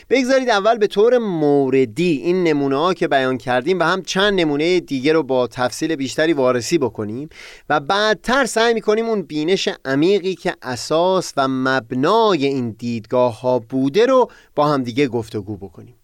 بگذارید 0.10 0.50
اول 0.50 0.78
به 0.78 0.88
طور 0.88 1.18
موردی 1.18 2.22
این 2.24 2.44
نمونه 2.44 2.78
ها 2.78 2.94
که 2.94 3.08
بیان 3.08 3.38
کردیم 3.38 3.80
و 3.80 3.84
هم 3.84 4.02
چند 4.02 4.40
نمونه 4.40 4.80
دیگه 4.80 5.14
رو 5.14 5.24
با 5.24 5.48
تفصیل 5.48 5.96
بیشتری 5.96 6.34
وارسی 6.34 6.78
بکنیم 6.78 7.30
و 7.70 7.80
بعدتر 7.80 8.46
سعی 8.46 8.74
می‌کنیم 8.74 9.06
اون 9.06 9.22
بینش 9.22 9.70
عمیقی 9.86 10.36
که 10.36 10.56
اساس 10.62 11.34
و 11.38 11.48
مبنای 11.48 12.46
این 12.46 12.72
دیدگاه 12.72 13.42
ها 13.42 13.60
بوده 13.60 14.06
رو 14.06 14.32
با 14.56 14.68
هم 14.68 14.84
دیگه 14.84 15.08
گفتگو 15.08 15.58
بکنیم. 15.58 16.01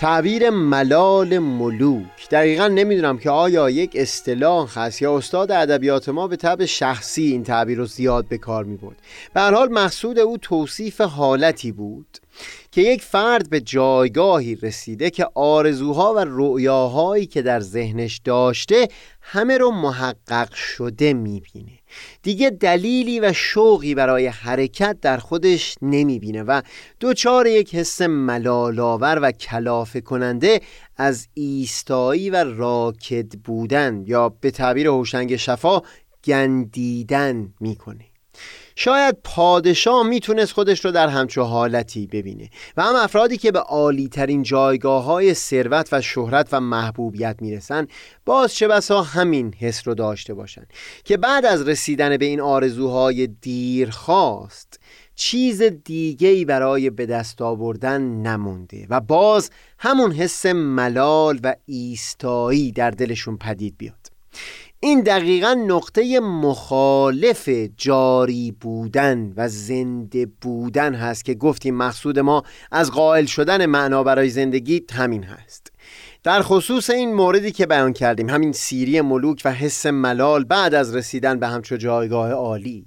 تعبیر 0.00 0.50
ملال 0.50 1.38
ملوک. 1.38 2.28
دقیقا 2.30 2.68
نمی‌دونم 2.68 3.18
که 3.18 3.30
آیا 3.30 3.70
یک 3.70 3.90
اصطلاح 3.94 4.78
هست 4.78 5.02
یا 5.02 5.16
استاد 5.16 5.52
ادبیات 5.52 6.08
ما 6.08 6.28
به 6.28 6.36
طب 6.36 6.64
شخصی 6.64 7.22
این 7.22 7.44
تعبیر 7.44 7.78
رو 7.78 7.86
زیاد 7.86 8.28
به 8.28 8.38
کار 8.38 8.64
می 8.64 8.76
بود 8.76 8.96
به 9.34 9.40
حال 9.40 9.72
مقصود 9.72 10.18
او 10.18 10.38
توصیف 10.38 11.00
حالتی 11.00 11.72
بود. 11.72 12.18
که 12.70 12.80
یک 12.80 13.02
فرد 13.02 13.50
به 13.50 13.60
جایگاهی 13.60 14.54
رسیده 14.54 15.10
که 15.10 15.26
آرزوها 15.34 16.14
و 16.14 16.24
رؤیاهایی 16.28 17.26
که 17.26 17.42
در 17.42 17.60
ذهنش 17.60 18.20
داشته 18.24 18.88
همه 19.20 19.58
رو 19.58 19.70
محقق 19.70 20.54
شده 20.54 21.12
می‌بینه. 21.12 21.72
دیگه 22.22 22.50
دلیلی 22.50 23.20
و 23.20 23.32
شوقی 23.32 23.94
برای 23.94 24.26
حرکت 24.26 24.96
در 25.02 25.16
خودش 25.16 25.74
نمی‌بینه 25.82 26.42
و 26.42 26.62
دوچار 27.00 27.46
یک 27.46 27.74
حس 27.74 28.02
ملالاور 28.02 29.18
و 29.22 29.32
کلافه 29.32 30.00
کننده 30.00 30.60
از 30.96 31.28
ایستایی 31.34 32.30
و 32.30 32.44
راکد 32.44 33.32
بودن 33.32 34.04
یا 34.06 34.28
به 34.28 34.50
تعبیر 34.50 34.86
هوشنگ 34.86 35.36
شفا 35.36 35.82
گندیدن 36.24 37.54
می‌کنه. 37.60 38.09
شاید 38.82 39.16
پادشاه 39.24 40.06
می‌تونست 40.06 40.52
خودش 40.52 40.84
رو 40.84 40.90
در 40.90 41.08
همچو 41.08 41.42
حالتی 41.42 42.06
ببینه. 42.06 42.50
و 42.76 42.82
هم 42.82 42.96
افرادی 42.96 43.36
که 43.36 43.52
به 43.52 43.58
عالی 43.58 44.08
ترین 44.08 44.42
جایگاه 44.42 45.04
های 45.04 45.34
ثروت 45.34 45.88
و 45.92 46.00
شهرت 46.00 46.48
و 46.52 46.60
محبوبیت 46.60 47.36
می‌رسن 47.40 47.86
باز 48.24 48.54
چه 48.54 48.68
بسا 48.68 49.02
همین 49.02 49.54
حس 49.54 49.88
رو 49.88 49.94
داشته 49.94 50.34
باشن. 50.34 50.66
که 51.04 51.16
بعد 51.16 51.46
از 51.46 51.68
رسیدن 51.68 52.16
به 52.16 52.24
این 52.24 52.40
آرزوهای 52.40 53.26
دیر 53.26 53.90
خواست 53.90 54.80
چیز 55.14 55.62
دیگهی 55.62 56.44
برای 56.44 56.90
به 56.90 57.06
دست 57.06 57.42
آوردن 57.42 58.02
نمونده 58.02 58.86
و 58.90 59.00
باز 59.00 59.50
همون 59.78 60.12
حس 60.12 60.46
ملال 60.46 61.40
و 61.42 61.54
ایستایی 61.66 62.72
در 62.72 62.90
دلشون 62.90 63.36
پدید 63.36 63.74
بیاد. 63.78 64.10
این 64.82 65.00
دقیقا 65.00 65.54
نقطه 65.54 66.20
مخالف 66.20 67.48
جاری 67.76 68.52
بودن 68.60 69.32
و 69.36 69.48
زنده 69.48 70.26
بودن 70.40 70.94
هست 70.94 71.24
که 71.24 71.34
گفتیم 71.34 71.74
مقصود 71.74 72.18
ما 72.18 72.42
از 72.70 72.90
قائل 72.90 73.24
شدن 73.24 73.66
معنا 73.66 74.02
برای 74.02 74.28
زندگی 74.28 74.82
همین 74.92 75.22
هست. 75.22 75.72
در 76.22 76.42
خصوص 76.42 76.90
این 76.90 77.14
موردی 77.14 77.52
که 77.52 77.66
بیان 77.66 77.92
کردیم 77.92 78.30
همین 78.30 78.52
سیری 78.52 79.00
ملوک 79.00 79.42
و 79.44 79.52
حس 79.52 79.86
ملال 79.86 80.44
بعد 80.44 80.74
از 80.74 80.96
رسیدن 80.96 81.38
به 81.38 81.46
همچو 81.46 81.76
جایگاه 81.76 82.30
عالی. 82.30 82.86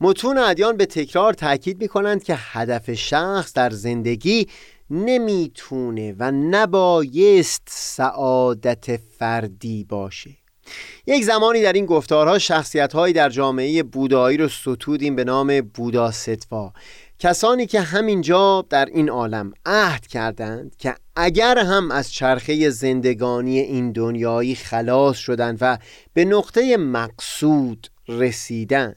متون 0.00 0.38
ادیان 0.38 0.76
به 0.76 0.86
تکرار 0.86 1.32
تاکید 1.32 1.82
می 1.82 1.88
کنند 1.88 2.22
که 2.22 2.34
هدف 2.38 2.92
شخص 2.92 3.52
در 3.52 3.70
زندگی 3.70 4.46
نمی‌تونه 4.90 6.14
و 6.18 6.30
نبایست 6.30 7.62
سعادت 7.70 8.96
فردی 8.96 9.84
باشه. 9.84 10.39
یک 11.06 11.24
زمانی 11.24 11.62
در 11.62 11.72
این 11.72 11.86
گفتارها 11.86 12.38
شخصیت 12.38 12.92
هایی 12.92 13.14
در 13.14 13.28
جامعه 13.28 13.82
بودایی 13.82 14.36
رو 14.36 14.48
ستودیم 14.48 15.16
به 15.16 15.24
نام 15.24 15.60
بودا 15.60 16.10
ستوا. 16.10 16.72
کسانی 17.18 17.66
که 17.66 17.80
همینجا 17.80 18.66
در 18.70 18.84
این 18.84 19.08
عالم 19.08 19.52
عهد 19.66 20.06
کردند 20.06 20.76
که 20.76 20.94
اگر 21.16 21.58
هم 21.58 21.90
از 21.90 22.12
چرخه 22.12 22.70
زندگانی 22.70 23.58
این 23.58 23.92
دنیایی 23.92 24.54
خلاص 24.54 25.16
شدند 25.16 25.58
و 25.60 25.78
به 26.14 26.24
نقطه 26.24 26.76
مقصود 26.76 27.86
رسیدند 28.08 28.96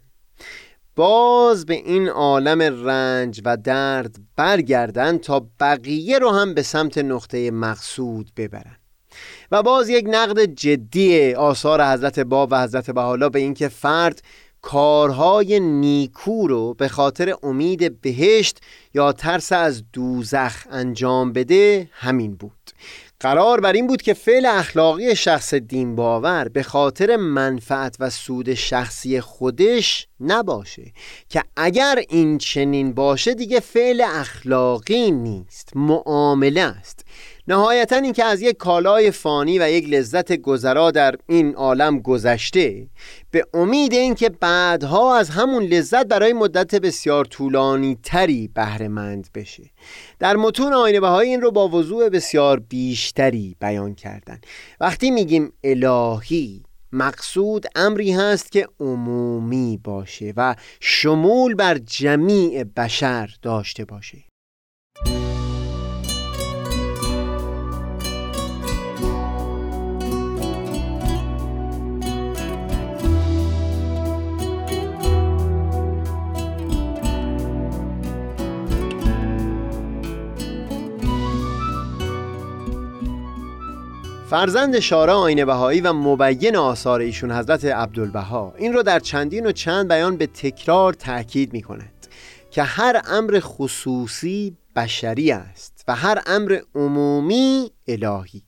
باز 0.96 1.66
به 1.66 1.74
این 1.74 2.10
عالم 2.10 2.62
رنج 2.62 3.42
و 3.46 3.58
درد 3.58 4.16
برگردند 4.36 5.20
تا 5.20 5.48
بقیه 5.60 6.20
رو 6.20 6.32
هم 6.32 6.54
به 6.54 6.62
سمت 6.62 6.98
نقطه 6.98 7.52
مقصود 7.52 8.32
ببرند 8.38 8.83
و 9.54 9.64
باز 9.64 9.89
یک 9.89 10.06
نقد 10.10 10.45
جدی 10.45 11.34
آثار 11.34 11.84
حضرت 11.93 12.20
باب 12.20 12.49
و 12.51 12.64
حضرت 12.64 12.89
بحالا 12.89 13.30
به 13.30 13.39
اینکه 13.39 13.68
فرد 13.68 14.22
کارهای 14.62 15.60
نیکو 15.60 16.47
رو 16.47 16.74
به 16.74 16.88
خاطر 16.88 17.36
امید 17.43 18.01
بهشت 18.01 18.58
یا 18.93 19.12
ترس 19.12 19.51
از 19.51 19.84
دوزخ 19.93 20.68
انجام 20.72 21.34
بده 21.34 21.89
همین 21.91 22.36
بود. 22.36 22.72
قرار 23.20 23.60
بر 23.60 23.74
این 23.74 23.88
بود 23.88 24.01
که 24.01 24.14
فعل 24.14 24.45
اخلاقی 24.45 25.16
شخص 25.16 25.54
دین 25.54 25.95
باور 25.95 26.47
به 26.47 26.64
خاطر 26.64 27.16
منفعت 27.16 27.95
و 27.99 28.10
سود 28.10 28.54
شخصی 28.54 29.22
خودش 29.22 30.08
نباشه 30.20 30.91
که 31.30 31.43
اگر 31.58 32.04
این 32.10 32.38
چنین 32.38 32.93
باشه 32.93 33.34
دیگه 33.34 33.60
فعل 33.60 34.01
اخلاقی 34.01 35.12
نیست 35.12 35.70
معامله 35.76 36.62
است. 36.62 37.06
نهایتا 37.48 37.96
اینکه 37.96 38.24
از 38.24 38.41
یک 38.41 38.58
کالای 38.58 39.12
فانی 39.12 39.60
و 39.60 39.70
یک 39.70 39.89
لذت 39.89 40.34
گذرا 40.34 40.91
در 40.91 41.16
این 41.28 41.56
عالم 41.56 42.00
گذشته 42.00 42.88
به 43.32 43.46
امید 43.54 43.94
اینکه 43.94 44.30
بعدها 44.30 45.18
از 45.18 45.30
همون 45.30 45.64
لذت 45.64 46.06
برای 46.06 46.34
مدت 46.34 46.76
بسیار 46.76 47.26
طولانی 47.26 47.98
تری 48.04 48.48
بهرهمند 48.48 49.28
بشه. 49.36 49.64
در 50.20 50.36
متون 50.36 50.74
آینه 50.74 51.00
بهایی 51.00 51.30
این 51.30 51.41
رو 51.41 51.52
با 51.52 51.68
وضوع 51.68 52.10
بسیار 52.10 52.60
بیشتری 52.60 53.56
بیان 53.60 53.96
کردن. 53.96 54.39
وقتی 54.80 55.12
میگیم 55.12 55.54
الهی 55.64 56.64
مقصود 56.91 57.66
امری 57.76 58.12
هست 58.12 58.52
که 58.52 58.68
عمومی 58.80 59.80
باشه 59.84 60.34
و 60.38 60.56
شمول 60.80 61.56
بر 61.56 61.78
جمیع 61.78 62.64
بشر 62.64 63.36
داشته 63.41 63.86
باشه. 63.86 64.33
فرزند 84.34 84.80
شارع 84.80 85.14
آین 85.14 85.46
بهایی 85.46 85.82
و 85.82 85.94
مبین 85.94 86.56
آثار 86.56 87.00
ایشون 87.00 87.32
حضرت 87.32 87.66
عبدالبها. 87.66 88.54
این 88.58 88.74
رو 88.74 88.84
در 88.84 89.00
چندین 89.00 89.46
و 89.46 89.52
چند 89.52 89.88
بیان 89.88 90.18
به 90.18 90.28
تکرار 90.28 90.94
تاکید 90.94 91.54
می 91.54 91.62
کند 91.62 92.08
که 92.52 92.64
هر 92.64 93.02
امر 93.08 93.40
خصوصی 93.42 94.58
بشری 94.76 95.32
است 95.32 95.84
و 95.88 95.96
هر 95.96 96.22
امر 96.26 96.60
عمومی 96.76 97.72
الهی. 97.88 98.44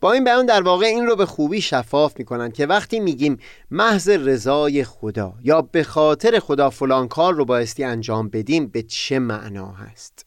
با 0.00 0.12
این 0.12 0.24
بیان 0.24 0.46
در 0.46 0.62
واقع 0.62 0.86
این 0.86 1.06
رو 1.06 1.16
به 1.16 1.26
خوبی 1.26 1.60
شفاف 1.60 2.18
می‌کنن 2.18 2.50
که 2.50 2.66
وقتی 2.66 3.00
میگیم 3.00 3.38
محض 3.70 4.08
رضای 4.08 4.84
خدا 4.84 5.34
یا 5.42 5.62
به 5.62 5.82
خاطر 5.82 6.38
خدا 6.38 6.70
فلان 6.70 7.08
کار 7.08 7.34
رو 7.34 7.44
بایستی 7.44 7.84
انجام 7.84 8.28
بدیم 8.28 8.66
به 8.66 8.82
چه 8.82 9.18
معنا 9.18 9.72
هست؟ 9.72 10.25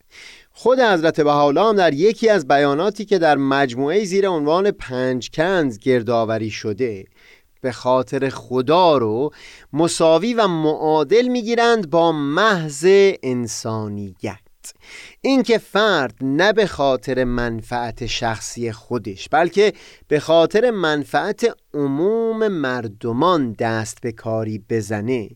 خود 0.62 0.80
حضرت 0.80 1.20
بهاءالله 1.20 1.68
هم 1.68 1.76
در 1.76 1.94
یکی 1.94 2.28
از 2.28 2.48
بیاناتی 2.48 3.04
که 3.04 3.18
در 3.18 3.36
مجموعه 3.36 4.04
زیر 4.04 4.28
عنوان 4.28 4.70
پنج 4.70 5.30
کنز 5.30 5.78
گردآوری 5.78 6.50
شده 6.50 7.04
به 7.60 7.72
خاطر 7.72 8.28
خدا 8.28 8.98
رو 8.98 9.32
مساوی 9.72 10.34
و 10.34 10.46
معادل 10.46 11.28
می‌گیرند 11.28 11.90
با 11.90 12.12
محض 12.12 12.86
انسانیت. 13.22 14.38
اینکه 15.20 15.58
فرد 15.58 16.14
نه 16.20 16.52
به 16.52 16.66
خاطر 16.66 17.24
منفعت 17.24 18.06
شخصی 18.06 18.72
خودش 18.72 19.28
بلکه 19.28 19.72
به 20.08 20.20
خاطر 20.20 20.70
منفعت 20.70 21.56
عموم 21.74 22.48
مردمان 22.48 23.52
دست 23.52 23.98
به 24.00 24.12
کاری 24.12 24.64
بزنه 24.68 25.28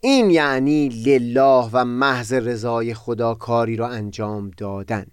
این 0.00 0.30
یعنی 0.30 0.88
لله 0.88 1.68
و 1.72 1.84
محض 1.84 2.32
رضای 2.32 2.94
خدا 2.94 3.34
کاری 3.34 3.76
را 3.76 3.88
انجام 3.88 4.50
دادن. 4.56 5.06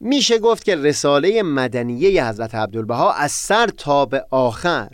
میشه 0.00 0.38
گفت 0.38 0.64
که 0.64 0.76
رساله 0.76 1.42
مدنیه 1.42 2.28
حضرت 2.28 2.54
عبدالبها 2.54 3.12
از 3.12 3.32
سر 3.32 3.66
تا 3.66 4.06
به 4.06 4.24
آخر 4.30 4.88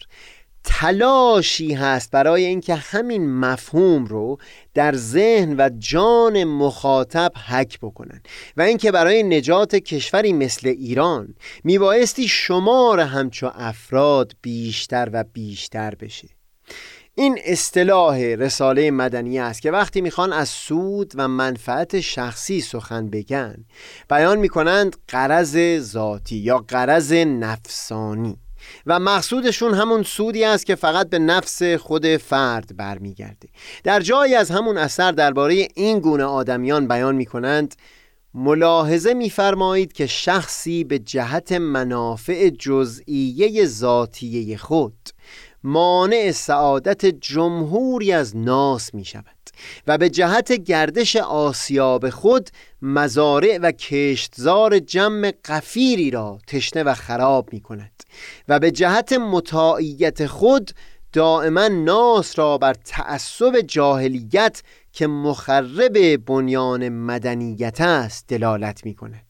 تلاشی 0.65 1.75
هست 1.75 2.11
برای 2.11 2.45
اینکه 2.45 2.75
همین 2.75 3.31
مفهوم 3.31 4.05
رو 4.05 4.39
در 4.75 4.95
ذهن 4.95 5.55
و 5.59 5.71
جان 5.79 6.45
مخاطب 6.45 7.33
حک 7.49 7.79
بکنن 7.81 8.23
و 8.57 8.63
اینکه 8.63 8.93
برای 8.93 9.23
نجات 9.23 9.75
کشوری 9.75 10.33
مثل 10.33 10.69
ایران 10.69 11.35
میبایستی 11.65 12.29
شمار 12.29 13.01
همچو 13.01 13.51
افراد 13.55 14.33
بیشتر 14.43 15.11
و 15.13 15.25
بیشتر 15.33 15.95
بشه. 15.95 16.29
این 17.21 17.39
اصطلاح 17.45 18.19
رساله 18.19 18.91
مدنی 18.91 19.39
است 19.39 19.63
که 19.63 19.71
وقتی 19.71 20.01
می‌خوان 20.01 20.33
از 20.33 20.49
سود 20.49 21.13
و 21.15 21.29
منفعت 21.29 22.01
شخصی 22.01 22.61
سخن 22.61 23.11
بگن 23.11 23.65
بیان 24.11 24.39
می‌کنند 24.39 24.97
قرض 25.09 25.81
ذاتی 25.81 26.37
یا 26.37 26.59
قرض 26.59 27.13
نفسانی. 27.13 28.37
و 28.87 28.99
مقصودشون 28.99 29.75
همون 29.75 30.03
سودی 30.03 30.45
است 30.45 30.67
که 30.67 30.75
فقط 30.75 31.11
به 31.11 31.19
نفس 31.19 31.63
خود 31.63 32.17
فرد 32.17 32.77
برمیگرده. 32.77 33.49
در 33.85 34.01
جایی 34.01 34.35
از 34.35 34.51
همون 34.51 34.79
اثر 34.79 35.13
درباره 35.13 35.69
این 35.75 35.99
گونه 35.99 36.25
آدمیان 36.25 36.89
بیان 36.89 37.15
می‌کنند 37.15 37.75
ملاحظه 38.35 39.15
میفرمایید 39.15 39.93
که 39.93 40.07
شخصی 40.07 40.85
به 40.85 40.99
جهت 40.99 41.53
منافع 41.53 42.51
جزئیه 42.51 43.67
ذاتیه 43.67 44.57
خود 44.57 45.09
مانع 45.65 46.31
سعادت 46.31 47.07
جمهوری 47.07 48.13
از 48.13 48.37
ناس 48.37 48.95
می 48.95 49.05
شود 49.05 49.25
و 49.87 49.99
به 49.99 50.11
جهت 50.11 50.53
گردش 50.53 51.17
آسیاب 51.17 52.11
خود 52.11 52.51
مزارع 52.83 53.59
و 53.63 53.73
کشتزار 53.73 54.79
جمع 54.79 55.33
قفیری 55.45 56.11
را 56.11 56.39
تشنه 56.47 56.83
و 56.83 56.95
خراب 56.95 57.53
می 57.53 57.61
کند 57.61 58.03
و 58.49 58.59
به 58.59 58.71
جهت 58.71 59.13
متاعیت 59.13 60.27
خود 60.27 60.71
دائما 61.13 61.69
ناس 61.69 62.39
را 62.39 62.59
بر 62.59 62.75
تعصب 62.75 63.61
جاهلیت 63.61 64.63
که 64.93 65.07
مخرب 65.07 66.25
بنیان 66.25 66.89
مدنیت 66.89 67.81
است 67.81 68.25
دلالت 68.29 68.87
می 68.87 68.95
کند 68.95 69.30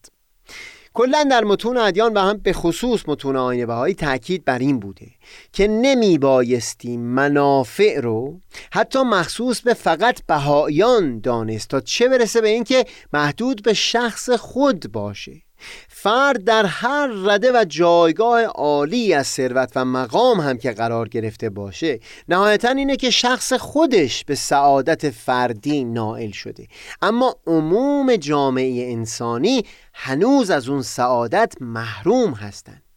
کلا 0.93 1.27
در 1.31 1.43
متون 1.43 1.77
ادیان 1.77 2.13
و 2.13 2.19
هم 2.19 2.37
به 2.37 2.53
خصوص 2.53 3.01
متون 3.07 3.35
آین 3.35 3.65
بهایی 3.65 3.93
تاکید 3.93 4.45
بر 4.45 4.59
این 4.59 4.79
بوده 4.79 5.07
که 5.53 5.67
نمی 5.67 6.17
بایستی 6.17 6.97
منافع 6.97 7.99
رو 7.99 8.39
حتی 8.71 8.99
مخصوص 9.03 9.61
به 9.61 9.73
فقط 9.73 10.25
بهایان 10.27 11.19
دانست 11.19 11.69
تا 11.69 11.79
چه 11.79 12.07
برسه 12.07 12.41
به 12.41 12.49
اینکه 12.49 12.85
محدود 13.13 13.63
به 13.63 13.73
شخص 13.73 14.29
خود 14.29 14.91
باشه. 14.91 15.41
فرد 15.87 16.43
در 16.43 16.65
هر 16.65 17.07
رده 17.07 17.51
و 17.51 17.65
جایگاه 17.65 18.43
عالی 18.43 19.13
از 19.13 19.27
ثروت 19.27 19.71
و 19.75 19.85
مقام 19.85 20.39
هم 20.39 20.57
که 20.57 20.71
قرار 20.71 21.07
گرفته 21.07 21.49
باشه 21.49 21.99
نهایتا 22.27 22.69
اینه 22.69 22.95
که 22.95 23.09
شخص 23.09 23.53
خودش 23.53 24.25
به 24.25 24.35
سعادت 24.35 25.09
فردی 25.09 25.83
نائل 25.83 26.31
شده. 26.31 26.67
اما 27.01 27.35
عموم 27.47 28.15
جامعه 28.15 28.91
انسانی 28.91 29.65
هنوز 29.93 30.49
از 30.49 30.69
اون 30.69 30.81
سعادت 30.81 31.53
محروم 31.61 32.33
هستند. 32.33 32.90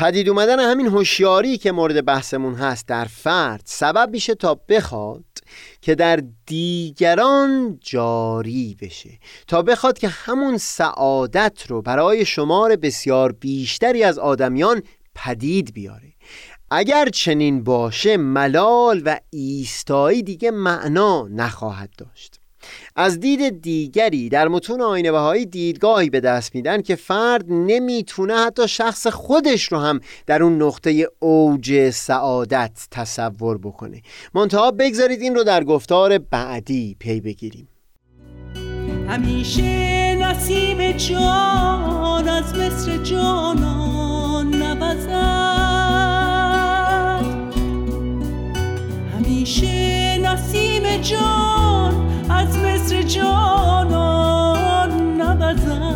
پدید 0.00 0.28
اومدن 0.28 0.60
همین 0.60 0.86
هوشیاری 0.86 1.58
که 1.58 1.72
مورد 1.72 2.04
بحثمون 2.04 2.54
هست 2.54 2.86
در 2.86 3.04
فرد 3.04 3.62
سبب 3.64 4.10
میشه 4.12 4.34
تا 4.34 4.54
بخواد 4.54 5.24
که 5.80 5.94
در 5.94 6.22
دیگران 6.46 7.78
جاری 7.80 8.76
بشه. 8.80 9.10
تا 9.46 9.62
بخواد 9.62 9.98
که 9.98 10.08
همون 10.08 10.58
سعادت 10.58 11.64
رو 11.68 11.82
برای 11.82 12.24
شمار 12.24 12.76
بسیار 12.76 13.32
بیشتری 13.32 14.02
از 14.02 14.18
آدمیان 14.18 14.82
پدید 15.14 15.74
بیاره. 15.74 16.12
اگر 16.70 17.08
چنین 17.08 17.64
باشه 17.64 18.16
ملال 18.16 19.02
و 19.04 19.20
ایستایی 19.30 20.22
دیگه 20.22 20.50
معنا 20.50 21.28
نخواهد 21.30 21.90
داشت. 21.98 22.39
از 22.96 23.20
دید 23.20 23.62
دیگری 23.62 24.28
در 24.28 24.48
متون 24.48 24.80
آینه 24.80 25.12
بهایی 25.12 25.46
دیدگاهی 25.46 26.10
به 26.10 26.20
دست 26.20 26.54
میدن 26.54 26.82
که 26.82 26.96
فرد 26.96 27.44
نمی‌تونه 27.48 28.34
حتی 28.34 28.68
شخص 28.68 29.06
خودش 29.06 29.72
رو 29.72 29.78
هم 29.78 30.00
در 30.26 30.42
اون 30.42 30.62
نقطه 30.62 31.08
اوج 31.18 31.90
سعادت 31.90 32.86
تصور 32.90 33.58
بکنه. 33.58 34.02
منتها 34.34 34.70
بگذارید 34.70 35.22
این 35.22 35.34
رو 35.34 35.44
در 35.44 35.64
گفتار 35.64 36.18
بعدی 36.18 36.96
پی 36.98 37.20
بگیریم. 37.20 37.68
همیشه 39.08 39.62
نسیم 40.16 40.92
جان 40.92 42.28
از 42.28 42.54
مصر 42.54 42.96
جانان 42.96 44.54
نبزد 44.54 45.10
همیشه 49.14 50.18
نسیم 50.18 50.96
جان 51.02 52.19
از 52.30 52.58
مصر 52.58 53.02
جانان 53.02 54.90
نبزد 55.20 55.89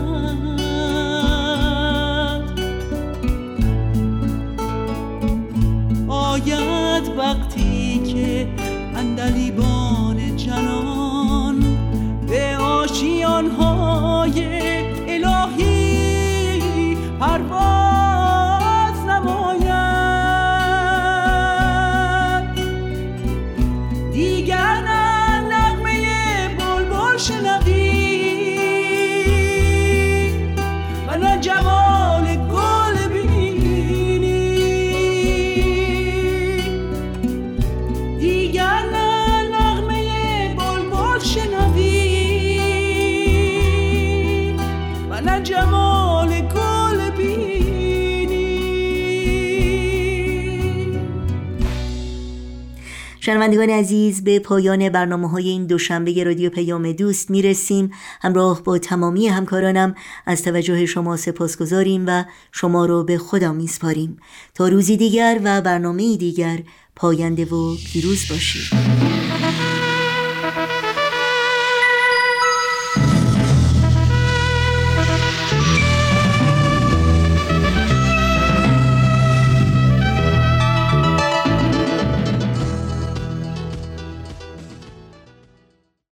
شنوندگان 53.27 53.71
عزیز 53.71 54.25
به 54.25 54.39
پایان 54.39 54.89
برنامه 54.89 55.31
های 55.31 55.49
این 55.49 55.67
دوشنبه 55.67 56.25
رادیو 56.25 56.51
پیام 56.51 56.93
دوست 56.93 57.31
می‌رسیم. 57.31 57.91
همراه 58.21 58.63
با 58.63 58.79
تمامی 58.79 59.29
همکارانم 59.29 59.95
از 60.27 60.43
توجه 60.43 60.87
شما 60.87 61.17
سپاس 61.17 61.57
گذاریم 61.57 62.05
و 62.07 62.25
شما 62.53 62.87
رو 62.87 63.05
به 63.05 63.19
خدا 63.19 63.53
میسپاریم. 63.53 64.17
تا 64.55 64.69
روزی 64.69 64.97
دیگر 64.97 65.41
و 65.45 65.61
برنامه 65.61 66.17
دیگر 66.17 66.59
پاینده 66.97 67.45
و 67.45 67.77
پیروز 67.93 68.29
باشید. 68.31 68.94